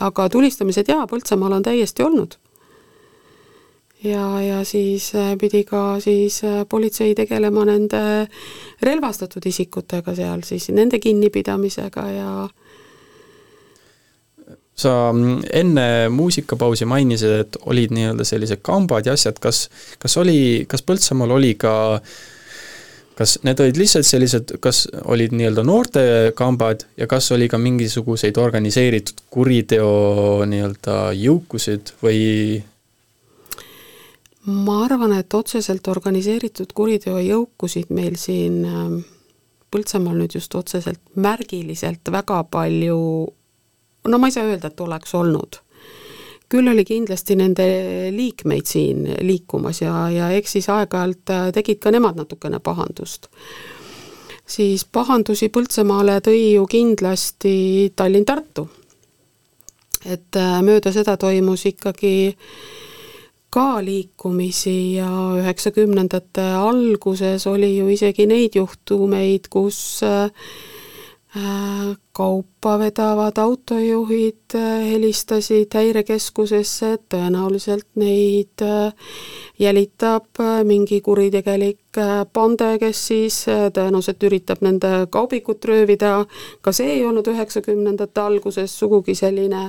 aga 0.00 0.28
tulistamised 0.30 0.88
jaa, 0.88 1.06
Põltsamaal 1.10 1.58
on 1.58 1.62
täiesti 1.66 2.02
olnud. 2.02 2.38
ja, 4.04 4.40
ja 4.42 4.64
siis 4.64 5.10
äh, 5.14 5.34
pidi 5.40 5.64
ka 5.64 6.00
siis 6.00 6.40
politsei 6.68 7.14
tegelema 7.14 7.64
nende 7.64 8.00
relvastatud 8.82 9.46
isikutega 9.46 10.14
seal 10.14 10.44
siis, 10.46 10.70
nende 10.70 10.98
kinnipidamisega 10.98 12.10
ja 12.10 12.48
sa 14.78 15.10
mm, 15.12 15.44
enne 15.60 15.86
muusikapausi 16.14 16.86
mainisid, 16.88 17.34
et 17.42 17.60
olid 17.66 17.94
nii-öelda 17.94 18.26
sellised 18.26 18.62
kambad 18.62 19.08
ja 19.08 19.16
asjad, 19.18 19.40
kas, 19.42 19.66
kas 19.98 20.16
oli, 20.22 20.66
kas 20.70 20.84
Põltsamaal 20.86 21.34
oli 21.38 21.54
ka 21.58 21.74
kas 23.18 23.34
need 23.42 23.58
olid 23.58 23.78
lihtsalt 23.80 24.06
sellised, 24.06 24.52
kas 24.62 24.84
olid 25.10 25.32
nii-öelda 25.34 25.64
noortekambad 25.66 26.84
ja 27.00 27.08
kas 27.10 27.32
oli 27.34 27.48
ka 27.50 27.58
mingisuguseid 27.58 28.38
organiseeritud 28.38 29.24
kuriteo 29.34 29.90
nii-öelda 30.46 30.98
jõukusid 31.18 31.96
või? 32.04 32.20
ma 34.48 34.78
arvan, 34.84 35.16
et 35.18 35.34
otseselt 35.34 35.90
organiseeritud 35.90 36.70
kuriteo 36.74 37.18
jõukusid 37.18 37.90
meil 37.90 38.16
siin 38.20 38.62
ähm, 38.64 39.00
Põltsamaal 39.68 40.14
nüüd 40.16 40.32
just 40.32 40.54
otseselt 40.56 41.00
märgiliselt 41.20 42.08
väga 42.08 42.38
palju 42.48 43.00
no 44.08 44.18
ma 44.18 44.28
ei 44.28 44.34
saa 44.34 44.46
öelda, 44.48 44.70
et 44.70 44.80
oleks 44.80 45.14
olnud. 45.14 45.60
küll 46.48 46.68
oli 46.68 46.84
kindlasti 46.84 47.34
nende 47.36 47.64
liikmeid 48.10 48.66
siin 48.66 49.02
liikumas 49.20 49.82
ja, 49.82 50.06
ja 50.10 50.30
eks 50.32 50.54
siis 50.56 50.68
aeg-ajalt 50.72 51.32
äh, 51.34 51.50
tegid 51.52 51.82
ka 51.84 51.92
nemad 51.92 52.16
natukene 52.16 52.60
pahandust. 52.60 53.28
siis 54.46 54.84
pahandusi 54.84 55.48
Põltsamaale 55.48 56.20
tõi 56.24 56.54
ju 56.54 56.66
kindlasti 56.66 57.92
Tallinn-Tartu. 57.96 58.68
et 60.04 60.36
äh, 60.36 60.60
mööda 60.62 60.92
seda 60.92 61.16
toimus 61.16 61.66
ikkagi 61.66 62.34
ka 63.50 63.84
liikumisi 63.84 64.94
ja 64.94 65.08
üheksakümnendate 65.40 66.44
alguses 66.56 67.46
oli 67.46 67.78
ju 67.78 67.88
isegi 67.88 68.26
neid 68.28 68.56
juhtumeid, 68.56 69.48
kus 69.50 70.02
äh, 70.04 70.28
kaupa 72.12 72.78
vedavad 72.78 73.38
autojuhid 73.38 74.54
äh, 74.54 74.86
helistasid 74.90 75.74
häirekeskusesse, 75.74 76.92
et 76.96 77.04
tõenäoliselt 77.14 77.86
neid 78.00 78.64
äh, 78.64 78.92
jälitab 79.58 80.42
mingi 80.64 81.00
kuritegelik 81.00 82.00
pande, 82.32 82.72
kes 82.78 83.06
siis 83.10 83.38
tõenäoliselt 83.46 84.22
üritab 84.28 84.62
nende 84.62 85.06
kaubikut 85.10 85.64
röövida, 85.64 86.12
ka 86.62 86.72
see 86.72 86.98
ei 86.98 87.06
olnud 87.06 87.26
üheksakümnendate 87.30 88.22
alguses 88.22 88.74
sugugi 88.78 89.16
selline 89.18 89.64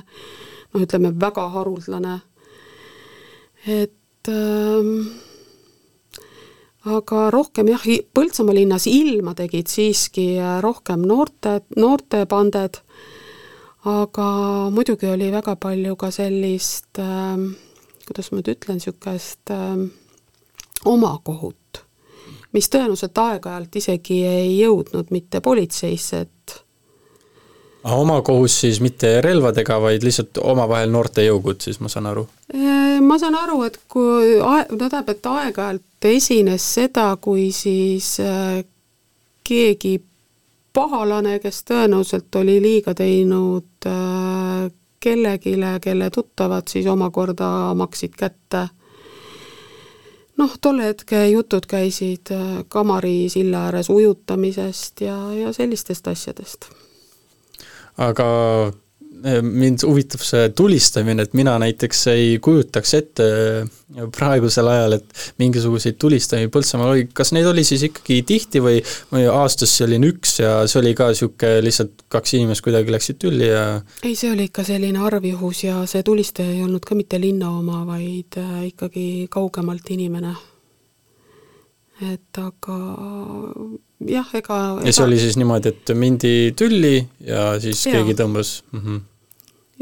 noh, 0.73 0.82
ütleme 0.84 1.13
väga 1.21 1.47
haruldane. 1.55 2.19
et 3.67 4.27
ähm, 4.27 5.28
aga 6.87 7.29
rohkem 7.33 7.71
jah, 7.73 7.83
Põltsamaa 8.15 8.55
linnas 8.55 8.87
ilma 8.87 9.33
tegid 9.35 9.67
siiski 9.71 10.31
äh, 10.39 10.59
rohkem 10.63 11.03
noorte, 11.07 11.59
noortepanded, 11.75 12.79
aga 13.89 14.27
muidugi 14.75 15.09
oli 15.11 15.31
väga 15.33 15.57
palju 15.59 15.97
ka 15.99 16.11
sellist 16.15 17.01
äh,, 17.03 17.35
kuidas 18.07 18.31
ma 18.31 18.39
nüüd 18.39 18.53
ütlen, 18.55 18.79
niisugust 18.79 19.51
äh, 19.55 19.75
omakohut, 20.87 21.83
mis 22.55 22.71
tõenäoliselt 22.71 23.19
aeg-ajalt 23.19 23.75
isegi 23.81 24.23
ei 24.27 24.55
jõudnud 24.61 25.11
mitte 25.11 25.43
politseisse, 25.43 26.23
et 26.23 26.35
aga 27.79 27.95
omakohus 27.95 28.57
siis 28.61 28.79
mitte 28.83 29.19
relvadega, 29.23 29.77
vaid 29.81 30.03
lihtsalt 30.03 30.39
omavahel 30.43 30.91
noorte 30.91 31.23
jõugud, 31.23 31.61
siis 31.63 31.79
ma 31.83 31.91
saan 31.91 32.09
aru? 32.11 32.25
Äh, 32.55 32.99
ma 33.03 33.19
saan 33.19 33.35
aru, 33.39 33.61
et 33.67 33.79
kui, 33.91 34.35
no 34.39 34.87
tähendab, 34.87 35.11
et 35.15 35.31
aeg-ajalt 35.31 35.85
esines 36.05 36.65
seda, 36.73 37.17
kui 37.21 37.51
siis 37.51 38.17
äh, 38.19 38.63
keegi 39.43 39.99
pahalane, 40.73 41.39
kes 41.39 41.63
tõenäoliselt 41.67 42.35
oli 42.39 42.59
liiga 42.62 42.93
teinud 42.93 43.88
äh, 43.88 44.67
kellelegi, 44.99 45.55
kelle 45.81 46.09
tuttavad 46.09 46.67
siis 46.67 46.88
omakorda 46.88 47.73
maksid 47.75 48.13
kätte. 48.19 48.67
noh, 50.38 50.57
tol 50.62 50.79
hetke 50.79 51.27
jutud 51.27 51.65
käisid 51.67 52.31
Kamari 52.67 53.29
silla 53.29 53.65
ääres 53.65 53.89
ujutamisest 53.89 55.01
ja, 55.01 55.17
ja 55.33 55.53
sellistest 55.53 56.07
asjadest 56.07 56.69
aga 57.99 58.27
mind 59.41 59.84
huvitab 59.88 60.21
see 60.23 60.49
tulistamine, 60.55 61.23
et 61.25 61.34
mina 61.38 61.55
näiteks 61.62 62.05
ei 62.13 62.27
kujutaks 62.43 62.93
ette 62.97 63.27
eh, 63.27 64.03
praegusel 64.15 64.67
ajal, 64.71 64.95
et 64.99 65.23
mingisuguseid 65.41 65.97
tulistamisi 66.01 66.51
Põltsamaal 66.53 66.93
oli, 66.93 67.08
kas 67.15 67.34
neid 67.36 67.49
oli 67.49 67.63
siis 67.67 67.84
ikkagi 67.89 68.21
tihti 68.27 68.62
või, 68.63 68.77
või 69.13 69.25
aastas 69.32 69.73
selline 69.82 70.12
üks 70.13 70.38
ja 70.43 70.53
see 70.69 70.82
oli 70.84 70.93
ka 70.97 71.10
niisugune 71.12 71.63
lihtsalt 71.65 72.05
kaks 72.12 72.38
inimest 72.38 72.65
kuidagi 72.65 72.93
läksid 72.93 73.19
tülli 73.21 73.49
ja 73.49 73.65
ei, 74.03 74.15
see 74.15 74.32
oli 74.32 74.49
ikka 74.49 74.65
selline 74.67 75.01
arvjuhus 75.10 75.65
ja 75.65 75.82
see 75.89 76.05
tulistaja 76.05 76.53
ei 76.53 76.63
olnud 76.65 76.86
ka 76.86 76.97
mitte 76.97 77.19
linna 77.21 77.51
oma, 77.58 77.84
vaid 77.89 78.39
äh, 78.39 78.55
ikkagi 78.69 79.27
kaugemalt 79.32 79.91
inimene. 79.95 80.36
et 81.99 82.39
aga 82.39 82.79
jah, 84.08 84.27
ega, 84.34 84.58
ega 84.79 84.88
ja 84.88 84.95
see 84.95 85.05
oli 85.05 85.19
siis 85.19 85.38
niimoodi, 85.39 85.73
et 85.73 85.93
mindi 85.97 86.34
tülli 86.58 86.97
ja 87.25 87.51
siis 87.62 87.82
ja. 87.88 87.97
keegi 87.97 88.15
tõmbas 88.19 88.60
mm? 88.71 88.79
-hmm 88.79 89.01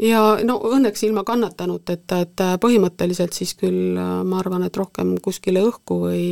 ja 0.02 0.22
no 0.46 0.58
õnneks 0.68 1.02
ilma 1.06 1.24
kannatanuteta, 1.26 2.20
et 2.24 2.42
äh, 2.44 2.54
põhimõtteliselt 2.62 3.36
siis 3.36 3.54
küll 3.58 3.96
äh, 3.98 4.10
ma 4.24 4.40
arvan, 4.42 4.64
et 4.66 4.76
rohkem 4.76 5.16
kuskile 5.22 5.62
õhku 5.66 6.00
või 6.04 6.22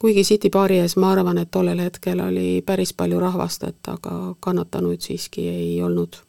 kuigi 0.00 0.24
City 0.26 0.50
baari 0.52 0.80
ees 0.82 0.96
ma 1.00 1.12
arvan, 1.14 1.38
et 1.38 1.50
tollel 1.54 1.82
hetkel 1.84 2.22
oli 2.24 2.60
päris 2.66 2.92
palju 2.96 3.20
rahvast, 3.22 3.66
et 3.68 3.92
aga 3.92 4.34
kannatanuid 4.40 5.02
siiski 5.06 5.46
ei 5.48 5.74
olnud. 5.82 6.20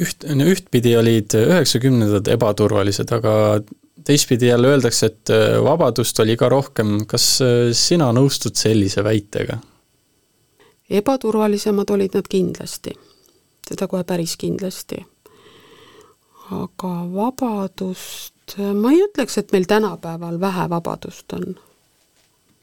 üht, 0.00 0.26
no 0.34 0.50
ühtpidi 0.50 0.96
olid 0.98 1.34
üheksakümnendad 1.38 2.28
ebaturvalised, 2.34 3.10
aga 3.12 3.60
teistpidi 4.04 4.50
jälle 4.50 4.74
öeldakse, 4.74 5.06
et 5.06 5.30
äh, 5.34 5.58
vabadust 5.64 6.18
oli 6.20 6.36
ka 6.36 6.48
rohkem, 6.48 7.00
kas 7.06 7.40
sina 7.72 8.12
nõustud 8.12 8.54
sellise 8.58 9.04
väitega? 9.04 9.58
ebaturvalisemad 10.94 11.90
olid 11.90 12.12
nad 12.14 12.26
kindlasti 12.28 12.92
seda 13.68 13.88
kohe 13.88 14.04
päris 14.04 14.36
kindlasti 14.40 15.04
aga 16.54 16.94
vabadust, 17.12 18.56
ma 18.74 18.92
ei 18.92 19.02
ütleks, 19.04 19.38
et 19.40 19.52
meil 19.52 19.66
tänapäeval 19.68 20.40
vähe 20.40 20.68
vabadust 20.70 21.32
on. 21.36 21.54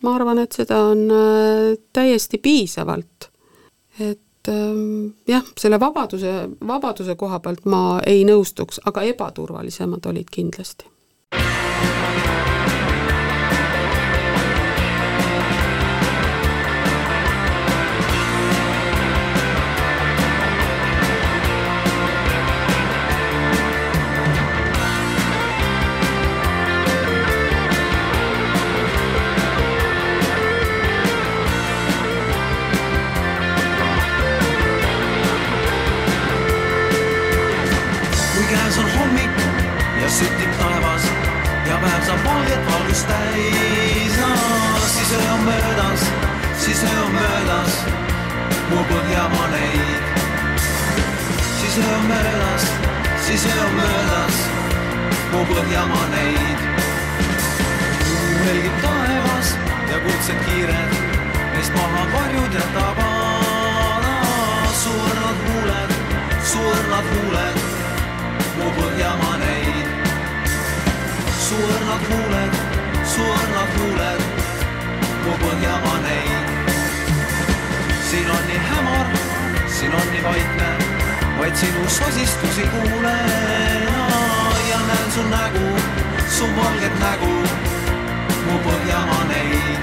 ma 0.01 0.15
arvan, 0.15 0.39
et 0.41 0.58
seda 0.58 0.80
on 0.91 1.06
äh, 1.12 1.77
täiesti 1.93 2.38
piisavalt. 2.38 3.30
et 3.99 4.49
ähm, 4.49 5.12
jah, 5.27 5.43
selle 5.60 5.80
vabaduse, 5.80 6.49
vabaduse 6.67 7.15
koha 7.15 7.39
pealt 7.39 7.65
ma 7.65 7.99
ei 8.06 8.23
nõustuks, 8.25 8.80
aga 8.86 9.04
ebaturvalisemad 9.13 10.06
olid 10.06 10.32
kindlasti 10.32 10.89
päris 42.91 43.04
täis, 43.04 44.17
no 44.19 44.36
siis 44.88 45.12
öö 45.12 45.32
on 45.34 45.39
möödas, 45.39 46.01
siis 46.58 46.84
öö 46.84 47.04
on 47.06 47.12
möödas, 47.12 47.86
mu 48.69 48.84
põhjamaa 48.84 49.47
neid. 49.47 50.04
siis 51.62 51.77
öö 51.77 51.95
on 51.95 52.06
möödas, 52.06 52.67
siis 53.27 53.45
öö 53.45 53.65
on 53.65 53.73
möödas, 53.73 54.36
mu 55.32 55.45
põhjamaa 55.45 56.08
neid. 56.12 56.60
helgib 58.45 58.82
taevas 58.82 59.56
ja 59.91 59.99
kuldsed 59.99 60.45
kiired, 60.45 60.91
neist 61.54 61.73
maha 61.73 62.06
varjud 62.13 62.54
ja 62.54 62.65
tavad 62.73 64.04
no,. 64.04 64.71
suured 64.84 65.38
huuled, 65.47 65.91
suured 66.43 67.06
huuled, 67.13 67.58
mu 68.58 68.71
põhjamaa 68.82 69.38
neid. 69.38 69.88
suured 71.39 72.10
huuled 72.10 72.50
su 73.13 73.24
annab 73.41 73.71
mulle, 73.78 74.12
mu 75.24 75.34
põhjamaa 75.41 75.97
neid. 76.06 76.47
siin 78.08 78.30
on 78.36 78.43
nii 78.50 78.62
hämar, 78.69 79.08
siin 79.76 79.93
on 80.00 80.08
nii 80.12 80.24
vaikne, 80.28 80.69
vaid 81.39 81.56
sinu 81.62 81.84
sosistusi 81.97 82.67
kuulen 82.74 83.84
ja 84.69 84.80
näen 84.89 85.10
su 85.15 85.24
nägu, 85.34 85.67
su 86.38 86.47
valget 86.60 86.95
nägu, 87.04 87.34
mu 88.45 88.56
põhjamaa 88.67 89.26
neid. 89.34 89.82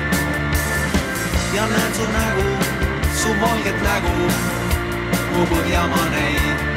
ja 1.57 1.67
näen 1.75 1.93
su 2.01 2.09
nägu, 2.17 2.49
su 3.23 3.37
valget 3.45 3.83
nägu, 3.91 4.17
mu 5.35 5.47
põhjamaa 5.53 6.09
neid. 6.17 6.68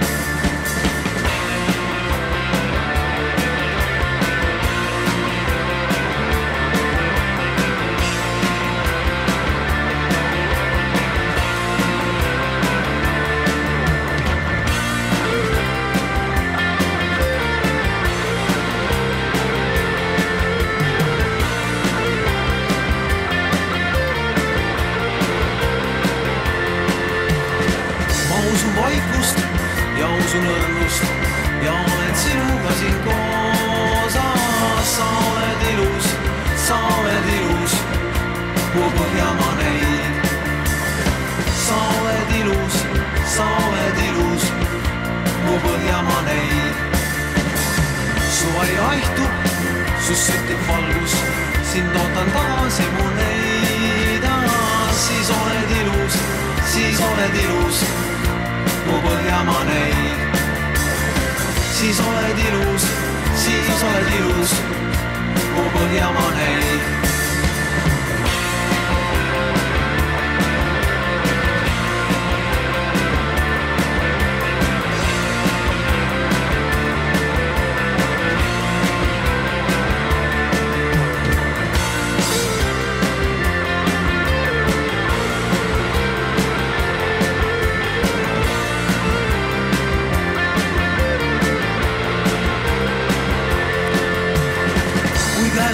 su 30.31 30.39
nõrgust 30.39 31.01
ja 31.59 31.71
olen 31.75 32.13
sinuga 32.15 32.73
siin 32.79 32.99
koos. 33.03 34.13
sa 34.91 35.07
oled 35.27 35.63
ilus, 35.71 36.05
sa 36.65 36.77
oled 36.99 37.27
ilus, 37.37 37.73
mu 38.75 38.85
põhjamaa 38.95 39.55
näid. 39.59 40.21
sa 41.65 41.79
oled 41.97 42.31
ilus, 42.39 42.77
sa 43.33 43.47
oled 43.63 43.99
ilus, 44.05 44.45
mu 45.47 45.57
põhjamaa 45.65 46.21
näid. 46.29 46.79
su 48.37 48.53
vari 48.55 48.77
haihtub, 48.85 49.51
sust 50.05 50.31
süttib 50.31 50.61
valgus, 50.69 51.17
sind 51.73 51.99
ootan 52.03 52.31
tagasi 52.37 52.87
mu 52.95 53.09
neida. 53.19 54.39
siis 55.03 55.35
oled 55.41 55.75
ilus, 55.81 56.23
siis 56.71 57.03
oled 57.09 57.37
ilus 57.43 57.83
nagu 58.91 59.07
Põhjamaa 59.07 59.63
neid. 59.63 60.19
siis 61.79 61.99
oled 61.99 62.39
ilus, 62.47 62.83
siis 63.35 63.83
oled 63.87 64.09
ilus, 64.19 64.55
mu 65.55 65.63
Põhjamaa 65.75 66.31
neid. 66.35 66.81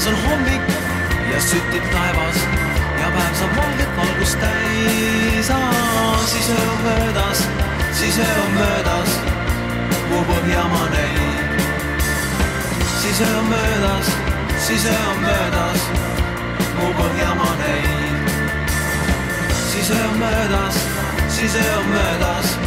on 0.08 0.16
hommik 0.30 0.62
ja 1.32 1.40
sütib 1.42 1.84
taevas 1.92 2.38
ja 3.00 3.08
päev 3.16 3.34
saab 3.40 3.56
valget 3.58 3.98
valgust 3.98 4.40
täis. 4.40 5.50
siis 6.32 6.50
öö 6.50 6.68
on 6.72 6.82
möödas, 6.84 7.44
siis 8.00 8.20
öö 8.20 8.36
on 8.46 8.52
möödas, 8.52 9.10
kuhu 10.10 10.24
põhjamaa 10.30 10.90
näib. 10.96 11.62
siis 13.02 13.22
öö 13.22 13.38
on 13.40 13.46
möödas, 13.46 14.12
siis 14.68 14.86
öö 14.86 15.04
on 15.12 15.20
möödas, 15.22 15.80
kuhu 16.76 16.94
põhjamaa 17.00 17.56
näib. 17.64 18.30
siis 19.72 19.92
öö 19.92 20.08
on 20.12 20.18
möödas, 20.18 20.76
siis 21.28 21.56
öö 21.56 21.78
on 21.78 21.88
möödas, 21.88 22.60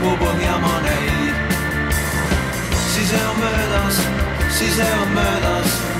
kuhu 0.00 0.16
põhjamaa 0.16 0.80
näib. 0.82 1.34
siis 2.94 3.12
öö 3.12 3.30
on 3.30 3.38
möödas, 3.38 4.02
siis 4.58 4.78
öö 4.78 5.00
on 5.02 5.08
möödas 5.08 5.91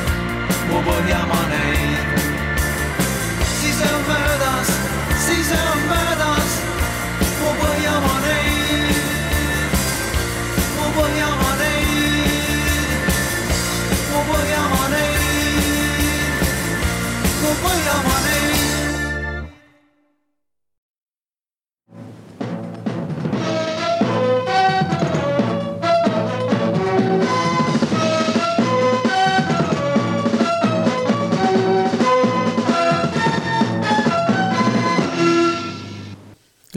overhear 0.75 1.27
my 1.27 1.49
name. 1.51 2.22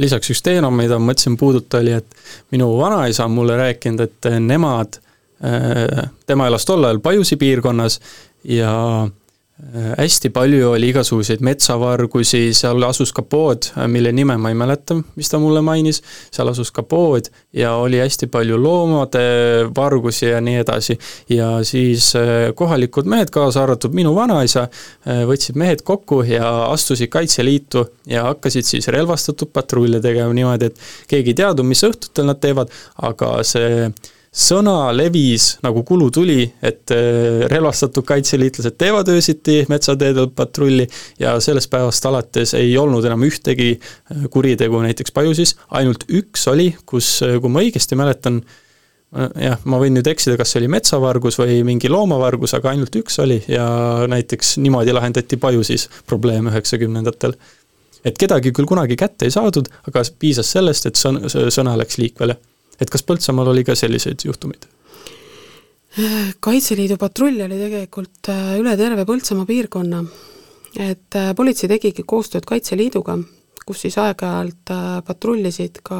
lisaks 0.06 0.32
üks 0.34 0.44
teema, 0.46 0.72
mida 0.74 1.00
ma 1.00 1.12
mõtlesin 1.12 1.36
puuduta, 1.40 1.82
oli, 1.84 1.96
et 1.98 2.56
minu 2.56 2.70
vanaisa 2.80 3.26
on 3.26 3.36
mulle 3.36 3.58
rääkinud, 3.60 4.06
et 4.06 4.32
nemad, 4.46 5.00
äh, 5.44 6.10
tema 6.30 6.50
elas 6.52 6.66
tol 6.68 6.86
ajal 6.86 7.02
Pajusi 7.04 7.38
piirkonnas 7.42 8.00
ja 8.50 8.74
hästi 9.98 10.30
palju 10.36 10.72
oli 10.74 10.90
igasuguseid 10.92 11.40
metsavargusi, 11.46 12.50
seal 12.54 12.84
asus 12.84 13.14
ka 13.16 13.24
pood, 13.24 13.70
äh, 13.78 13.88
mille 13.88 14.12
nime 14.12 14.36
ma 14.38 14.50
ei 14.52 14.58
mäleta, 14.58 14.98
mis 15.16 15.30
ta 15.32 15.40
mulle 15.40 15.62
mainis, 15.64 16.02
seal 16.36 16.52
asus 16.52 16.74
ka 16.76 16.84
pood 16.84 17.30
ja 17.56 17.72
oli 17.80 18.02
hästi 18.02 18.28
palju 18.32 18.58
loomade 18.60 19.22
vargusi 19.76 20.26
ja 20.34 20.42
nii 20.44 20.58
edasi. 20.60 20.98
ja 21.30 21.64
siis 21.64 22.10
äh, 22.20 22.52
kohalikud 22.56 23.08
mehed, 23.08 23.32
kaasa 23.32 23.64
arvatud 23.64 23.96
minu 23.96 24.12
vanaisa, 24.16 24.68
võtsid 25.06 25.56
mehed 25.56 25.86
kokku 25.88 26.22
ja 26.28 26.50
astusid 26.72 27.10
Kaitseliitu 27.14 27.86
ja 28.12 28.26
hakkasid 28.28 28.68
siis 28.68 28.88
relvastatud 28.92 29.54
patrulle 29.54 30.02
tegema 30.02 30.34
niimoodi, 30.34 30.66
et 30.66 30.84
keegi 31.08 31.32
ei 31.32 31.40
teadnud, 31.40 31.68
mis 31.70 31.84
õhtutel 31.88 32.28
nad 32.28 32.42
teevad, 32.44 32.74
aga 33.08 33.38
see 33.48 33.88
sõna 34.36 34.92
levis 34.92 35.56
nagu 35.64 35.84
kulutuli, 35.88 36.44
et 36.66 36.92
äh, 36.92 37.46
relvastatud 37.52 38.04
kaitseliitlased 38.08 38.76
teevad 38.78 39.08
öösiti 39.14 39.62
metsateedel 39.72 40.28
patrulli 40.36 40.88
ja 41.20 41.38
sellest 41.44 41.72
päevast 41.72 42.06
alates 42.06 42.54
ei 42.60 42.76
olnud 42.78 43.06
enam 43.08 43.24
ühtegi 43.28 43.72
äh, 43.78 44.28
kuritegu 44.32 44.82
näiteks 44.84 45.16
Pajusis, 45.16 45.56
ainult 45.80 46.04
üks 46.12 46.44
oli, 46.52 46.74
kus, 46.86 47.18
äh, 47.24 47.38
kui 47.42 47.52
ma 47.52 47.64
õigesti 47.64 47.98
mäletan, 48.00 48.42
jah, 49.40 49.62
ma 49.64 49.78
võin 49.80 49.96
nüüd 49.96 50.08
eksida, 50.12 50.36
kas 50.36 50.52
see 50.52 50.60
oli 50.60 50.68
metsavargus 50.74 51.38
või 51.40 51.62
mingi 51.64 51.88
loomavargus, 51.88 52.52
aga 52.58 52.74
ainult 52.74 52.98
üks 53.00 53.16
oli 53.24 53.38
ja 53.48 53.64
näiteks 54.12 54.58
niimoodi 54.60 54.92
lahendati 54.92 55.40
Pajusis 55.40 55.88
probleem 56.10 56.50
üheksakümnendatel. 56.52 57.38
et 58.04 58.18
kedagi 58.20 58.52
küll 58.52 58.68
kunagi 58.68 58.98
kätte 59.00 59.30
ei 59.30 59.32
saadud, 59.32 59.72
aga 59.88 60.04
piisas 60.20 60.52
sellest, 60.52 60.90
et 60.92 61.00
sõn-, 61.00 61.24
sõna 61.32 61.78
läks 61.80 62.02
liikvele 62.02 62.36
et 62.82 62.90
kas 62.90 63.04
Põltsamaal 63.04 63.54
oli 63.54 63.64
ka 63.64 63.76
selliseid 63.76 64.26
juhtumeid? 64.28 64.68
kaitseliidu 66.44 66.98
patrull 67.00 67.40
oli 67.46 67.58
tegelikult 67.60 68.30
äh, 68.32 68.56
üle 68.60 68.76
terve 68.78 69.06
Põltsamaa 69.08 69.48
piirkonna. 69.48 70.04
et 70.76 71.16
äh, 71.16 71.32
politsei 71.36 71.70
tegigi 71.72 72.04
koostööd 72.04 72.44
Kaitseliiduga, 72.46 73.16
kus 73.66 73.86
siis 73.86 73.96
aeg-ajalt 73.98 74.74
äh, 74.76 74.98
patrullisid 75.08 75.80
ka 75.84 76.00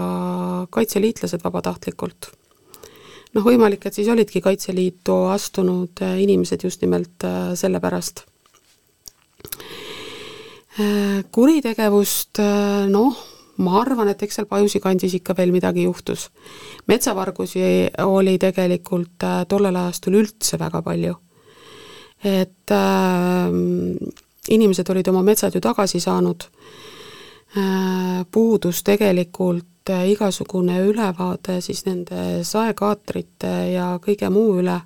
kaitseliitlased 0.70 1.44
vabatahtlikult. 1.44 2.32
noh, 3.36 3.44
võimalik, 3.44 3.86
et 3.86 3.94
siis 3.94 4.12
olidki 4.12 4.42
Kaitseliitu 4.42 5.16
astunud 5.32 6.04
inimesed 6.20 6.64
just 6.64 6.82
nimelt 6.82 7.24
sellepärast. 7.56 8.26
kuritegevust 11.32 12.40
noh, 12.92 13.16
ma 13.58 13.80
arvan, 13.82 14.10
et 14.12 14.24
eks 14.24 14.40
seal 14.40 14.48
Pajusi 14.50 14.80
kandis 14.84 15.14
ikka 15.16 15.36
veel 15.38 15.52
midagi 15.52 15.84
juhtus. 15.84 16.30
metsavargusi 16.88 17.62
oli 18.04 18.38
tegelikult 18.40 19.24
äh, 19.24 19.46
tollel 19.48 19.76
ajastul 19.76 20.20
üldse 20.22 20.60
väga 20.60 20.82
palju. 20.82 21.16
et 22.24 22.72
äh, 22.72 23.52
inimesed 24.50 24.90
olid 24.90 25.08
oma 25.08 25.24
metsad 25.24 25.56
ju 25.56 25.62
tagasi 25.62 26.00
saanud 26.00 26.44
äh,, 27.58 28.26
puudus 28.32 28.84
tegelikult 28.84 29.90
äh, 29.90 30.10
igasugune 30.12 30.80
ülevaade 30.86 31.62
siis 31.62 31.86
nende 31.86 32.44
saekaatrite 32.44 33.54
ja 33.74 33.96
kõige 34.04 34.30
muu 34.30 34.60
üle, 34.60 34.80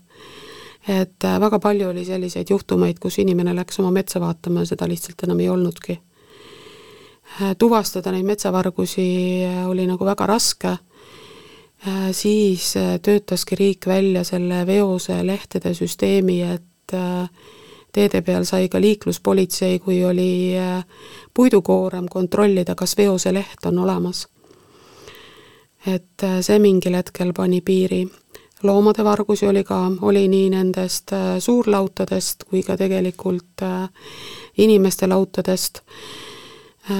et 0.87 1.25
äh, 1.25 1.39
väga 1.41 1.59
palju 1.59 1.89
oli 1.89 2.05
selliseid 2.05 2.49
juhtumeid, 2.49 2.99
kus 2.99 3.19
inimene 3.19 3.55
läks 3.55 3.79
oma 3.79 3.91
metsa 3.91 4.21
vaatama 4.21 4.65
ja 4.65 4.73
seda 4.73 4.87
lihtsalt 4.87 5.27
enam 5.27 5.39
ei 5.39 5.49
olnudki 5.49 5.99
tuvastada 7.57 8.11
neid 8.11 8.25
metsavargusi 8.25 9.09
äh, 9.45 9.67
oli 9.69 9.87
nagu 9.87 10.05
väga 10.05 10.27
raske, 10.27 10.77
äh, 11.87 12.09
siis 12.11 12.73
töötaski 13.01 13.55
riik 13.55 13.87
välja 13.87 14.23
selle 14.23 14.65
veoselehtede 14.67 15.73
süsteemi, 15.73 16.41
et 16.41 16.65
teede 17.93 18.21
peal 18.25 18.45
sai 18.49 18.69
ka 18.69 18.81
liikluspolitsei, 18.81 19.79
kui 19.79 19.99
oli 20.05 20.55
puidukoorem, 21.33 22.07
kontrollida, 22.09 22.75
kas 22.75 22.97
veoseleht 22.97 23.65
on 23.65 23.79
olemas. 23.79 24.27
et 25.87 26.25
see 26.41 26.59
mingil 26.59 26.95
hetkel 26.97 27.33
pani 27.33 27.61
piiri. 27.61 28.07
loomade 28.63 29.03
vargusi 29.03 29.47
oli 29.47 29.63
ka, 29.63 29.91
oli 30.01 30.27
nii 30.27 30.49
nendest 30.49 31.13
suurlautadest 31.39 32.43
kui 32.49 32.63
ka 32.63 32.77
tegelikult 32.77 33.63
inimeste 34.57 35.07
lautadest 35.07 35.81
Äh, 35.81 36.28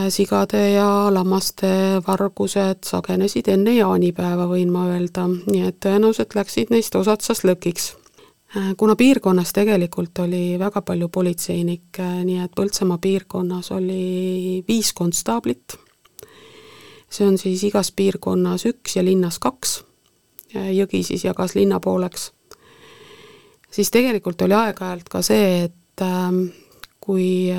sigade 0.10 0.60
ja 0.72 1.10
lammaste 1.14 1.70
vargused 2.08 2.84
sagenesid 2.86 3.48
enne 3.50 3.74
jaanipäeva, 3.78 4.46
võin 4.50 4.70
ma 4.74 4.86
öelda, 4.92 5.26
nii 5.30 5.64
et 5.66 5.80
tõenäoliselt 5.82 6.36
läksid 6.38 6.74
neist 6.74 6.96
osad 6.96 7.26
sas 7.26 7.42
lõkiks. 7.48 7.94
Äh, 8.58 8.72
kuna 8.78 8.96
piirkonnas 8.96 9.54
tegelikult 9.54 10.20
oli 10.20 10.58
väga 10.60 10.82
palju 10.82 11.10
politseinikke, 11.14 12.06
nii 12.26 12.40
et 12.42 12.56
Põltsamaa 12.58 12.98
piirkonnas 12.98 13.70
oli 13.76 14.64
viis 14.68 14.90
konstaablit, 14.98 15.76
see 17.10 17.28
on 17.28 17.38
siis 17.38 17.62
igas 17.68 17.92
piirkonnas 17.94 18.66
üks 18.72 18.98
ja 18.98 19.04
linnas 19.06 19.38
kaks, 19.40 19.76
äh, 20.56 20.72
Jõgi 20.74 21.04
siis 21.06 21.28
jagas 21.28 21.54
linna 21.54 21.78
pooleks, 21.80 22.32
siis 23.70 23.94
tegelikult 23.94 24.42
oli 24.42 24.58
aeg-ajalt 24.58 25.14
ka 25.14 25.22
see, 25.22 25.70
et 25.70 25.76
kui 27.04 27.52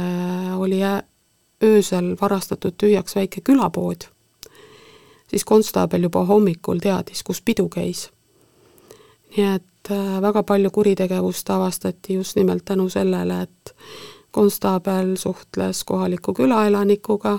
oli 0.56 0.78
öösel 1.62 2.16
varastatud 2.20 2.72
tühjaks 2.78 3.16
väike 3.16 3.40
külapood, 3.40 4.06
siis 5.26 5.44
konstaabel 5.44 6.02
juba 6.02 6.24
hommikul 6.24 6.78
teadis, 6.78 7.22
kus 7.22 7.42
pidu 7.42 7.68
käis. 7.68 8.10
nii 9.36 9.46
et 9.46 9.90
äh, 9.90 10.22
väga 10.22 10.42
palju 10.42 10.70
kuritegevust 10.70 11.50
avastati 11.50 12.14
just 12.14 12.36
nimelt 12.36 12.64
tänu 12.64 12.88
sellele, 12.88 13.42
et 13.42 13.76
konstaabel 14.30 15.16
suhtles 15.16 15.84
kohaliku 15.84 16.34
külaelanikuga 16.34 17.38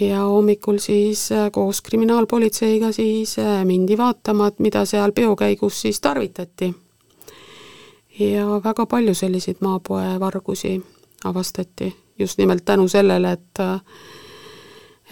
ja 0.00 0.20
hommikul 0.20 0.78
siis 0.78 1.32
äh, 1.32 1.50
koos 1.52 1.82
kriminaalpolitseiga 1.82 2.92
siis 2.92 3.38
äh, 3.38 3.64
mindi 3.64 3.98
vaatama, 3.98 4.46
et 4.46 4.58
mida 4.58 4.84
seal 4.84 5.12
peo 5.12 5.36
käigus 5.36 5.80
siis 5.80 6.00
tarvitati. 6.00 6.74
ja 8.18 8.46
väga 8.64 8.86
palju 8.86 9.14
selliseid 9.14 9.56
maapoevargusi 9.60 10.82
avastati 11.24 12.01
just 12.18 12.38
nimelt 12.38 12.64
tänu 12.64 12.88
sellele, 12.88 13.32
et 13.32 13.60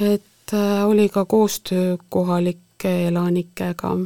et 0.00 0.52
oli 0.84 1.08
ka 1.08 1.24
koostöö 1.24 1.96
kohalike 2.08 3.06
elanikega. 3.08 3.98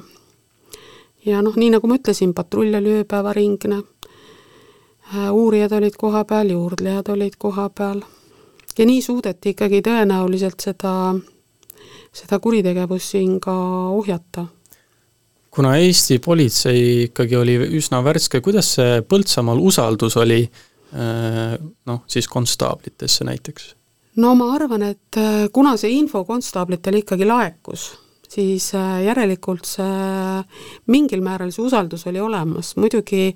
ja 1.26 1.42
noh, 1.42 1.56
nii 1.56 1.70
nagu 1.70 1.86
ma 1.86 1.96
ütlesin, 1.96 2.34
patrull 2.34 2.74
oli 2.74 2.98
ööpäevaringne, 3.00 3.82
uurijad 5.30 5.72
olid 5.72 5.96
kohapeal, 5.98 6.50
juurdlejad 6.50 7.08
olid 7.08 7.38
kohapeal 7.38 8.02
ja 8.78 8.86
nii 8.86 9.02
suudeti 9.02 9.54
ikkagi 9.54 9.80
tõenäoliselt 9.86 10.60
seda, 10.60 11.14
seda 12.12 12.38
kuritegevust 12.38 13.14
siin 13.14 13.40
ka 13.40 13.54
ohjata. 13.94 14.46
Kuna 15.54 15.76
Eesti 15.78 16.18
politsei 16.18 17.02
ikkagi 17.04 17.36
oli 17.36 17.54
üsna 17.78 18.00
värske, 18.04 18.40
kuidas 18.42 18.72
see 18.74 19.02
Põltsamaal 19.06 19.60
usaldus 19.62 20.16
oli? 20.18 20.42
Äh, 20.42 20.73
noh, 20.94 22.04
siis 22.06 22.28
konstaablitesse 22.30 23.24
näiteks? 23.26 23.72
no 24.16 24.34
ma 24.38 24.52
arvan, 24.54 24.86
et 24.94 25.18
äh, 25.18 25.46
kuna 25.52 25.76
see 25.80 25.94
info 25.98 26.24
konstaablitele 26.26 27.02
ikkagi 27.02 27.26
laekus, 27.26 27.86
siis 28.30 28.70
äh, 28.78 29.00
järelikult 29.08 29.66
see 29.68 30.42
mingil 30.90 31.22
määral 31.24 31.52
see 31.54 31.64
usaldus 31.64 32.06
oli 32.10 32.22
olemas, 32.22 32.74
muidugi 32.80 33.26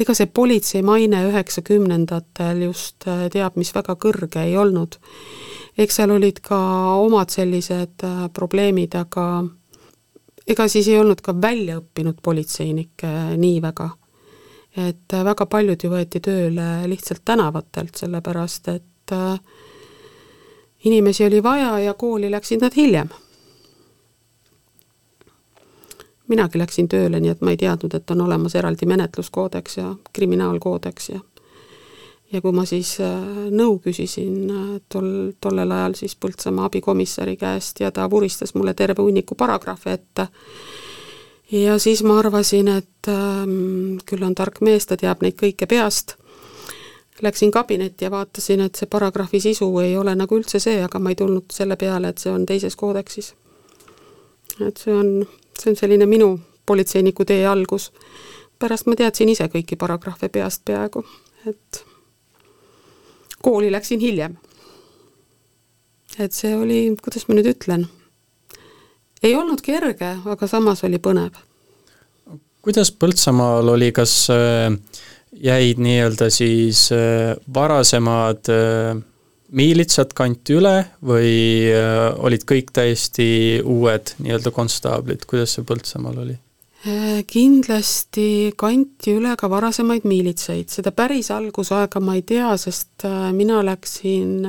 ega 0.00 0.16
see 0.16 0.30
politsei 0.32 0.84
maine 0.86 1.24
üheksakümnendatel 1.28 2.64
just 2.68 3.08
teab 3.32 3.58
mis 3.60 3.74
väga 3.74 3.98
kõrge 4.00 4.46
ei 4.46 4.56
olnud. 4.60 4.98
eks 5.78 5.96
seal 6.00 6.14
olid 6.14 6.38
ka 6.40 6.56
omad 7.02 7.34
sellised 7.34 8.04
probleemid, 8.32 8.94
aga 8.94 9.44
ega 10.46 10.68
siis 10.68 10.88
ei 10.88 11.00
olnud 11.00 11.20
ka 11.24 11.34
väljaõppinud 11.34 12.20
politseinikke 12.22 13.36
nii 13.36 13.60
väga 13.62 13.90
et 14.76 15.12
äh, 15.12 15.24
väga 15.24 15.46
paljud 15.46 15.82
ju 15.84 15.90
võeti 15.90 16.20
tööle 16.20 16.88
lihtsalt 16.90 17.22
tänavatelt, 17.24 17.94
sellepärast 17.96 18.68
et 18.68 19.12
äh, 19.12 19.38
inimesi 20.84 21.26
oli 21.26 21.42
vaja 21.42 21.78
ja 21.78 21.94
kooli 21.94 22.30
läksid 22.30 22.64
nad 22.64 22.74
hiljem. 22.76 23.08
minagi 26.28 26.58
läksin 26.58 26.86
tööle, 26.88 27.18
nii 27.20 27.30
et 27.34 27.42
ma 27.44 27.52
ei 27.52 27.58
teadnud, 27.60 27.94
et 27.94 28.10
on 28.10 28.22
olemas 28.24 28.54
eraldi 28.56 28.86
menetluskoodeks 28.88 29.76
ja 29.76 29.90
kriminaalkoodeks 30.12 31.08
ja 31.08 31.20
ja 32.32 32.40
kui 32.40 32.52
ma 32.52 32.64
siis 32.66 32.96
äh, 33.04 33.18
nõu 33.52 33.76
küsisin 33.84 34.48
tol, 34.88 35.34
tollel 35.40 35.70
ajal 35.70 35.94
siis 35.94 36.16
Põltsamaa 36.16 36.70
abikomissari 36.70 37.36
käest 37.36 37.80
ja 37.80 37.92
ta 37.92 38.08
vuristas 38.10 38.54
mulle 38.54 38.74
terve 38.74 39.02
hunniku 39.02 39.34
paragrahve 39.34 39.92
ette, 39.92 40.26
ja 41.52 41.78
siis 41.78 42.02
ma 42.02 42.18
arvasin, 42.18 42.68
et 42.68 43.08
ähm, 43.08 43.98
küll 44.06 44.22
on 44.22 44.34
tark 44.34 44.60
mees, 44.60 44.86
ta 44.86 44.96
teab 44.96 45.22
neid 45.22 45.36
kõike 45.40 45.68
peast. 45.70 46.16
Läksin 47.22 47.52
kabinetti 47.54 48.04
ja 48.04 48.10
vaatasin, 48.10 48.64
et 48.66 48.74
see 48.76 48.88
paragrahvi 48.90 49.40
sisu 49.40 49.68
ei 49.80 49.94
ole 49.96 50.16
nagu 50.18 50.36
üldse 50.36 50.58
see, 50.60 50.80
aga 50.82 50.98
ma 50.98 51.12
ei 51.12 51.18
tulnud 51.18 51.52
selle 51.54 51.76
peale, 51.80 52.10
et 52.10 52.18
see 52.18 52.32
on 52.32 52.46
teises 52.46 52.76
koodeksis. 52.76 53.34
et 54.60 54.76
see 54.76 54.94
on, 54.94 55.26
see 55.58 55.70
on 55.70 55.76
selline 55.76 56.06
minu 56.06 56.38
politseiniku 56.66 57.24
tee 57.24 57.46
algus. 57.46 57.92
pärast 58.58 58.86
ma 58.86 58.96
teadsin 58.96 59.28
ise 59.28 59.46
kõiki 59.48 59.76
paragrahve 59.76 60.28
peast 60.28 60.64
peaaegu, 60.64 61.04
et 61.46 61.84
kooli 63.42 63.72
läksin 63.72 64.00
hiljem. 64.00 64.36
et 66.18 66.32
see 66.32 66.56
oli, 66.56 66.96
kuidas 67.02 67.28
ma 67.28 67.34
nüüd 67.34 67.50
ütlen, 67.54 67.86
ei 69.24 69.34
olnud 69.36 69.62
kerge, 69.64 70.14
aga 70.30 70.48
samas 70.50 70.84
oli 70.86 71.00
põnev. 71.02 71.40
kuidas 72.64 72.92
Põltsamaal 72.92 73.68
oli, 73.74 73.90
kas 73.92 74.12
äh, 74.32 74.70
jäid 75.32 75.80
nii-öelda 75.84 76.30
siis 76.32 76.86
äh, 76.92 77.34
varasemad 77.54 78.48
äh, 78.52 78.94
miilitsad 79.54 80.14
kanti 80.16 80.56
üle 80.58 80.78
või 81.04 81.68
olid 82.26 82.42
kõik 82.48 82.72
täiesti 82.74 83.26
uued 83.60 84.16
nii-öelda 84.24 84.50
konstaablid, 84.50 85.28
kuidas 85.30 85.56
see 85.56 85.66
Põltsamaal 85.68 86.24
oli? 86.24 86.38
kindlasti 87.30 88.52
kanti 88.60 89.14
üle 89.16 89.30
ka 89.40 89.48
varasemaid 89.48 90.04
miilitsaid, 90.04 90.68
seda 90.68 90.90
päris 90.92 91.30
algusaega 91.32 92.02
ma 92.04 92.18
ei 92.18 92.24
tea, 92.28 92.50
sest 92.60 93.06
mina 93.32 93.62
läksin 93.64 94.42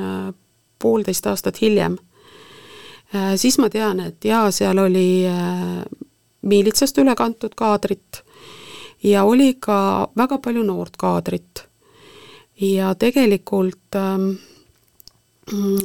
poolteist 0.82 1.30
aastat 1.30 1.62
hiljem. 1.62 1.96
Siis 3.36 3.58
ma 3.58 3.68
tean, 3.70 4.00
et 4.00 4.24
jaa, 4.24 4.50
seal 4.50 4.78
oli 4.78 5.22
miilitsast 6.46 6.98
üle 6.98 7.14
kantud 7.18 7.54
kaadrit 7.58 8.22
ja 9.02 9.24
oli 9.24 9.54
ka 9.60 10.08
väga 10.16 10.38
palju 10.38 10.62
noort 10.62 10.96
kaadrit. 10.96 11.64
ja 12.60 12.94
tegelikult 12.94 13.94
ähm, 13.94 14.30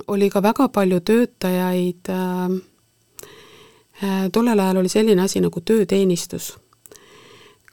oli 0.07 0.29
ka 0.29 0.43
väga 0.43 0.67
palju 0.69 0.99
töötajaid 0.99 2.09
ähm, 2.09 2.57
äh, 4.03 4.29
tollel 4.31 4.59
ajal 4.59 4.77
oli 4.77 4.89
selline 4.89 5.21
asi 5.21 5.39
nagu 5.39 5.61
tööteenistus. 5.61 6.57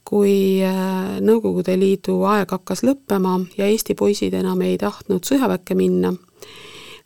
kui 0.05 0.63
äh, 0.65 1.21
Nõukogude 1.21 1.79
Liidu 1.79 2.23
aeg 2.25 2.51
hakkas 2.51 2.83
lõppema 2.83 3.41
ja 3.59 3.67
Eesti 3.67 3.95
poisid 3.95 4.35
enam 4.35 4.61
ei 4.63 4.79
tahtnud 4.79 5.25
sõjaväkke 5.25 5.75
minna, 5.75 6.15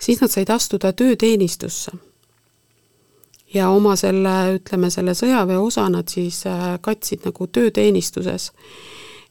siis 0.00 0.20
nad 0.20 0.30
said 0.30 0.50
astuda 0.50 0.92
tööteenistusse 0.92 1.92
ja 3.54 3.68
oma 3.70 3.96
selle, 3.96 4.34
ütleme, 4.56 4.90
selle 4.90 5.14
sõjaväeosa 5.16 5.86
nad 5.92 6.08
siis 6.08 6.42
äh, 6.48 6.76
katsid 6.80 7.26
nagu 7.28 7.46
tööteenistuses. 7.46 8.52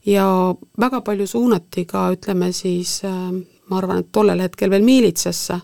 ja 0.06 0.54
väga 0.80 1.00
palju 1.00 1.26
suunati 1.26 1.84
ka, 1.84 2.10
ütleme 2.14 2.52
siis, 2.52 3.00
äh, 3.04 3.30
ma 3.70 3.78
arvan, 3.78 4.02
et 4.02 4.12
tollel 4.12 4.40
hetkel 4.40 4.70
veel 4.70 4.82
miilitsasse 4.82 5.60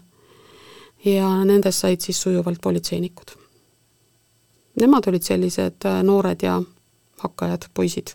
ja 1.04 1.32
nendest 1.44 1.84
said 1.84 2.00
siis 2.00 2.22
sujuvalt 2.22 2.60
politseinikud. 2.62 3.34
Nemad 4.80 5.08
olid 5.08 5.22
sellised 5.22 5.86
äh, 5.86 6.02
noored 6.02 6.42
ja 6.42 6.62
hakkajad 7.18 7.70
poisid 7.74 8.14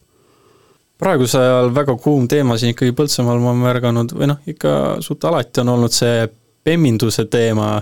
praegusel 1.03 1.41
ajal 1.41 1.73
väga 1.75 1.97
kuum 1.99 2.27
teema 2.31 2.55
siin 2.57 2.71
ikkagi 2.71 2.93
Põltsamaal 2.95 3.41
ma 3.41 3.49
olen 3.51 3.63
märganud, 3.65 4.13
või 4.15 4.29
noh, 4.29 4.37
ikka 4.47 5.01
suht 5.03 5.25
alati 5.27 5.59
on 5.59 5.73
olnud 5.73 5.91
see 5.91 6.29
pemminduse 6.63 7.25
teema, 7.27 7.81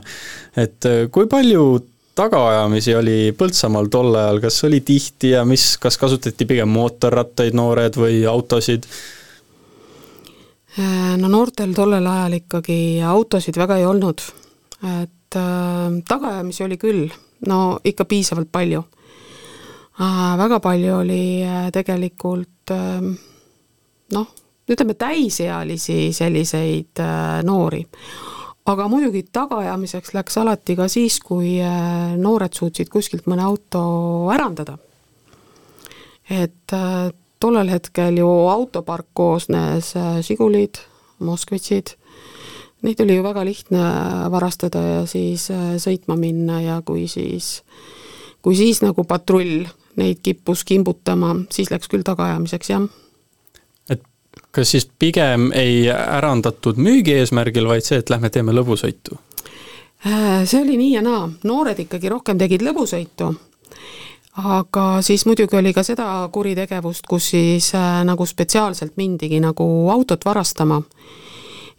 et 0.57 0.87
kui 1.13 1.27
palju 1.29 1.65
tagaajamisi 2.15 2.95
oli 2.95 3.17
Põltsamaal 3.37 3.89
tol 3.91 4.15
ajal, 4.15 4.41
kas 4.43 4.59
oli 4.67 4.81
tihti 4.85 5.33
ja 5.35 5.45
mis, 5.47 5.75
kas 5.81 5.97
kasutati 6.01 6.47
pigem 6.49 6.69
mootorrattaid, 6.73 7.55
noored, 7.57 7.97
või 7.99 8.21
autosid? 8.29 8.87
No 11.19 11.27
noortel 11.27 11.73
tollel 11.75 12.05
ajal 12.07 12.37
ikkagi 12.37 13.01
autosid 13.03 13.57
väga 13.59 13.81
ei 13.81 13.85
olnud, 13.85 14.21
et 14.87 15.35
äh, 15.35 15.97
tagaajamisi 16.07 16.63
oli 16.63 16.77
küll, 16.79 17.09
no 17.47 17.79
ikka 17.83 18.05
piisavalt 18.07 18.47
palju 18.51 18.83
äh,. 19.99 20.37
väga 20.39 20.61
palju 20.63 20.95
oli 21.01 21.43
äh, 21.43 21.67
tegelikult 21.75 22.71
äh, 22.71 23.03
noh, 24.15 24.31
ütleme 24.71 24.95
täisealisi 24.95 26.13
selliseid 26.15 27.03
äh, 27.03 27.43
noori 27.43 27.83
aga 28.69 28.87
muidugi 28.91 29.23
tagaajamiseks 29.33 30.13
läks 30.15 30.37
alati 30.41 30.75
ka 30.77 30.87
siis, 30.91 31.19
kui 31.23 31.55
äh, 31.63 32.13
noored 32.17 32.53
suutsid 32.57 32.91
kuskilt 32.93 33.27
mõne 33.29 33.45
auto 33.45 33.81
ärandada. 34.33 34.77
et 36.29 36.73
äh, 36.73 37.11
tollel 37.39 37.69
hetkel 37.69 38.17
ju 38.21 38.29
autopark 38.47 39.07
koosnes 39.13 39.95
äh, 39.95 40.21
Žigulid, 40.21 40.79
Moskvitšid, 41.19 41.95
neid 42.81 43.01
oli 43.01 43.17
ju 43.17 43.23
väga 43.23 43.43
lihtne 43.45 43.81
varastada 44.33 44.81
ja 44.81 45.01
siis 45.05 45.51
sõitma 45.77 46.15
minna 46.17 46.61
ja 46.61 46.79
kui 46.81 47.05
siis, 47.07 47.61
kui 48.41 48.55
siis 48.57 48.81
nagu 48.81 49.03
patrull 49.05 49.67
neid 50.01 50.23
kippus 50.25 50.63
kimbutama, 50.65 51.35
siis 51.53 51.69
läks 51.69 51.91
küll 51.91 52.01
tagaajamiseks, 52.07 52.71
jah 52.73 52.87
kas 54.51 54.71
siis 54.71 54.89
pigem 54.99 55.51
ei 55.55 55.89
ärandatud 55.89 56.79
müügi 56.79 57.15
eesmärgil, 57.21 57.67
vaid 57.67 57.85
see, 57.87 58.01
et 58.01 58.09
lähme 58.09 58.29
teeme 58.29 58.55
lõbusõitu? 58.55 59.17
Äh, 60.07 60.43
see 60.45 60.61
oli 60.61 60.77
nii 60.77 60.93
ja 60.95 61.01
naa, 61.05 61.29
noored 61.43 61.79
ikkagi 61.79 62.09
rohkem 62.09 62.39
tegid 62.41 62.63
lõbusõitu, 62.65 63.31
aga 64.41 64.85
siis 65.05 65.25
muidugi 65.29 65.59
oli 65.59 65.73
ka 65.77 65.83
seda 65.85 66.07
kuritegevust, 66.33 67.07
kus 67.07 67.31
siis 67.35 67.71
äh, 67.77 68.01
nagu 68.07 68.25
spetsiaalselt 68.25 68.97
mindigi 68.97 69.39
nagu 69.39 69.65
autot 69.93 70.25
varastama. 70.25 70.81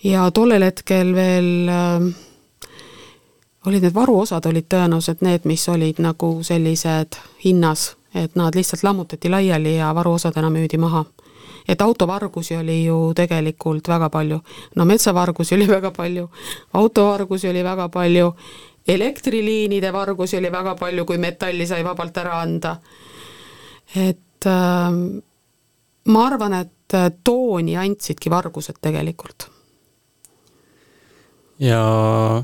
ja 0.04 0.30
tollel 0.30 0.62
hetkel 0.62 1.14
veel 1.14 1.68
äh, 1.68 2.06
olid 3.66 3.82
need 3.82 3.94
varuosad 3.94 4.46
olid 4.46 4.66
tõenäoliselt 4.70 5.20
need, 5.20 5.44
mis 5.44 5.68
olid 5.68 5.98
nagu 5.98 6.38
sellised 6.42 7.18
hinnas, 7.44 7.96
et 8.14 8.34
nad 8.36 8.54
lihtsalt 8.54 8.82
lammutati 8.82 9.28
laiali 9.30 9.76
ja 9.76 9.94
varuosadena 9.94 10.50
müüdi 10.50 10.78
maha 10.78 11.04
et 11.68 11.82
autovargusi 11.82 12.56
oli 12.56 12.84
ju 12.84 13.12
tegelikult 13.14 13.88
väga 13.88 14.08
palju. 14.10 14.40
no 14.76 14.84
metsavargusi 14.84 15.54
oli 15.54 15.66
väga 15.68 15.90
palju, 15.90 16.28
autovargusi 16.72 17.48
oli 17.48 17.64
väga 17.64 17.88
palju, 17.88 18.32
elektriliinide 18.88 19.92
vargusi 19.92 20.36
oli 20.36 20.52
väga 20.52 20.74
palju, 20.74 21.04
kui 21.04 21.18
metalli 21.18 21.66
sai 21.66 21.84
vabalt 21.84 22.16
ära 22.16 22.40
anda. 22.40 22.76
et 23.94 24.46
äh, 24.46 25.22
ma 26.04 26.26
arvan, 26.26 26.54
et 26.54 26.94
äh, 26.94 27.10
tooni 27.24 27.76
andsidki 27.76 28.30
vargused 28.30 28.80
tegelikult. 28.80 29.48
ja 31.58 32.42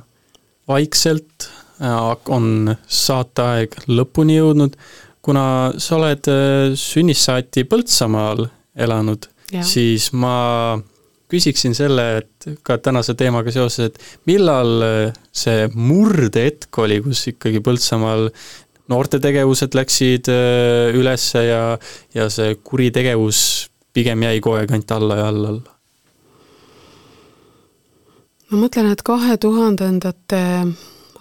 vaikselt 0.68 1.48
äh, 1.82 2.16
on 2.28 2.74
saateaeg 2.86 3.74
lõpuni 3.88 4.38
jõudnud, 4.38 4.76
kuna 5.24 5.72
sa 5.80 5.96
oled 5.96 6.30
äh, 6.30 6.76
sünnist 6.78 7.26
saati 7.26 7.64
Põltsamaal 7.68 8.46
elanud, 8.78 9.28
siis 9.64 10.10
ma 10.12 10.78
küsiksin 11.28 11.74
selle, 11.76 12.06
et 12.22 12.48
ka 12.64 12.78
tänase 12.80 13.12
teemaga 13.18 13.52
seoses, 13.52 13.90
et 13.90 14.28
millal 14.30 14.84
see 15.34 15.66
murdehetk 15.74 16.80
oli, 16.80 17.02
kus 17.04 17.26
ikkagi 17.34 17.60
Põltsamaal 17.64 18.30
noorte 18.88 19.20
tegevused 19.20 19.76
läksid 19.76 20.30
äh, 20.32 20.96
ülesse 20.96 21.44
ja, 21.44 21.62
ja 22.14 22.28
see 22.32 22.56
kuritegevus 22.64 23.40
pigem 23.92 24.22
jäi 24.24 24.38
kogu 24.40 24.58
aeg 24.60 24.72
ainult 24.72 24.94
alla 24.96 25.18
ja 25.18 25.26
alla, 25.32 25.52
alla? 25.54 25.74
ma 28.48 28.62
mõtlen, 28.64 28.88
et 28.94 29.04
kahe 29.04 29.36
tuhandendate 29.40 30.42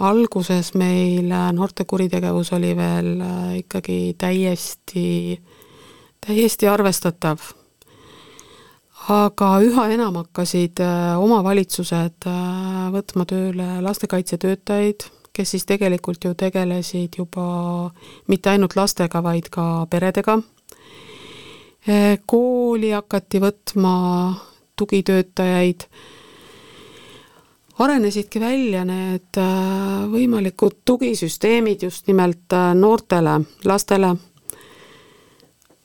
alguses 0.07 0.71
meil 0.79 1.27
noorte 1.57 1.83
kuritegevus 1.89 2.53
oli 2.55 2.71
veel 2.77 3.13
äh, 3.19 3.53
ikkagi 3.63 3.99
täiesti 4.19 5.07
täiesti 6.28 6.67
arvestatav. 6.67 7.39
aga 9.07 9.47
üha 9.63 9.86
enam 9.95 10.17
hakkasid 10.19 10.82
äh, 10.84 11.13
omavalitsused 11.23 12.25
äh, 12.28 12.89
võtma 12.91 13.23
tööle 13.30 13.67
lastekaitsetöötajaid, 13.86 15.05
kes 15.32 15.53
siis 15.55 15.63
tegelikult 15.69 16.28
ju 16.28 16.34
tegelesid 16.36 17.15
juba 17.21 17.45
mitte 18.28 18.51
ainult 18.51 18.75
lastega, 18.75 19.23
vaid 19.23 19.47
ka 19.53 19.88
peredega. 19.89 20.36
Äh, 21.88 22.19
kooli 22.28 22.91
hakati 22.91 23.39
võtma 23.39 23.95
tugitöötajaid, 24.75 25.88
arenesidki 27.80 28.41
välja 28.43 28.84
need 28.84 29.39
võimalikud 30.11 30.82
tugisüsteemid 30.84 31.88
just 31.88 32.09
nimelt 32.11 32.51
noortele, 32.75 33.39
lastele 33.63 34.17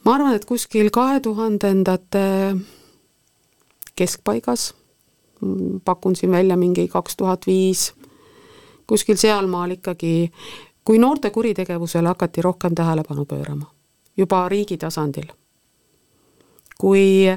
ma 0.05 0.14
arvan, 0.14 0.34
et 0.34 0.44
kuskil 0.44 0.90
kahe 0.90 1.20
tuhandendate 1.20 2.24
keskpaigas, 3.96 4.72
pakun 5.84 6.16
siin 6.16 6.32
välja 6.32 6.57
mingi 6.57 6.88
kaks 6.88 7.16
tuhat 7.16 7.46
viis, 7.46 7.92
kuskil 8.86 9.16
sealmaal 9.16 9.76
ikkagi, 9.78 10.32
kui 10.84 10.98
noorte 10.98 11.30
kuritegevusele 11.30 12.09
hakati 12.09 12.42
rohkem 12.42 12.74
tähelepanu 12.74 13.24
pöörama, 13.24 13.70
juba 14.16 14.48
riigi 14.48 14.78
tasandil. 14.78 15.30
kui 16.82 17.30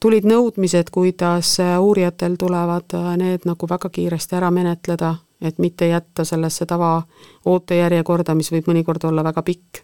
tulid 0.00 0.24
nõudmised, 0.24 0.88
kuidas 0.88 1.58
uurijatel 1.60 2.38
tulevad 2.40 2.94
need 3.20 3.44
nagu 3.44 3.66
väga 3.68 3.90
kiiresti 3.92 4.36
ära 4.38 4.48
menetleda, 4.50 5.10
et 5.44 5.58
mitte 5.58 5.90
jätta 5.90 6.24
sellesse 6.24 6.66
tava 6.66 7.02
ootejärjekorda, 7.44 8.34
mis 8.34 8.48
võib 8.52 8.70
mõnikord 8.72 9.04
olla 9.04 9.24
väga 9.24 9.42
pikk 9.44 9.82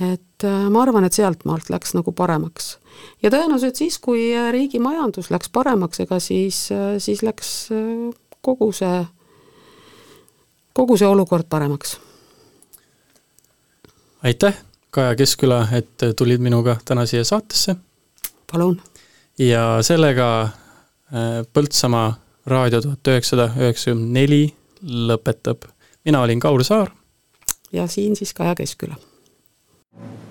et 0.00 0.44
äh, 0.44 0.68
ma 0.72 0.82
arvan, 0.82 1.04
et 1.04 1.16
sealtmaalt 1.16 1.70
läks 1.72 1.94
nagu 1.96 2.12
paremaks. 2.16 2.78
ja 3.22 3.30
tõenäoliselt 3.30 3.76
siis, 3.76 3.98
kui 3.98 4.30
äh, 4.34 4.50
riigi 4.52 4.80
majandus 4.80 5.30
läks 5.30 5.50
paremaks, 5.52 6.00
ega 6.00 6.20
siis, 6.20 6.68
siis 6.98 7.22
läks 7.26 7.68
kogu 8.40 8.70
see, 8.72 9.04
kogu 10.72 10.96
see 10.96 11.08
olukord 11.08 11.48
paremaks. 11.48 11.98
aitäh, 14.22 14.56
Kaja 14.90 15.14
Keskküla, 15.14 15.68
et 15.72 16.02
tulid 16.16 16.40
minuga 16.42 16.78
täna 16.84 17.06
siia 17.06 17.24
saatesse. 17.24 17.76
palun. 18.52 18.80
ja 19.38 19.82
sellega 19.82 20.48
Põltsamaa 21.52 22.14
raadio 22.46 22.80
tuhat 22.80 23.08
üheksasada 23.10 23.48
üheksakümmend 23.58 24.12
neli 24.14 24.54
lõpetab. 24.82 25.68
mina 26.04 26.22
olin 26.22 26.40
Kaur 26.40 26.64
Saar. 26.64 26.90
ja 27.72 27.86
siin 27.86 28.16
siis 28.16 28.34
Kaja 28.34 28.54
Keskküla 28.54 29.09
you 29.92 30.29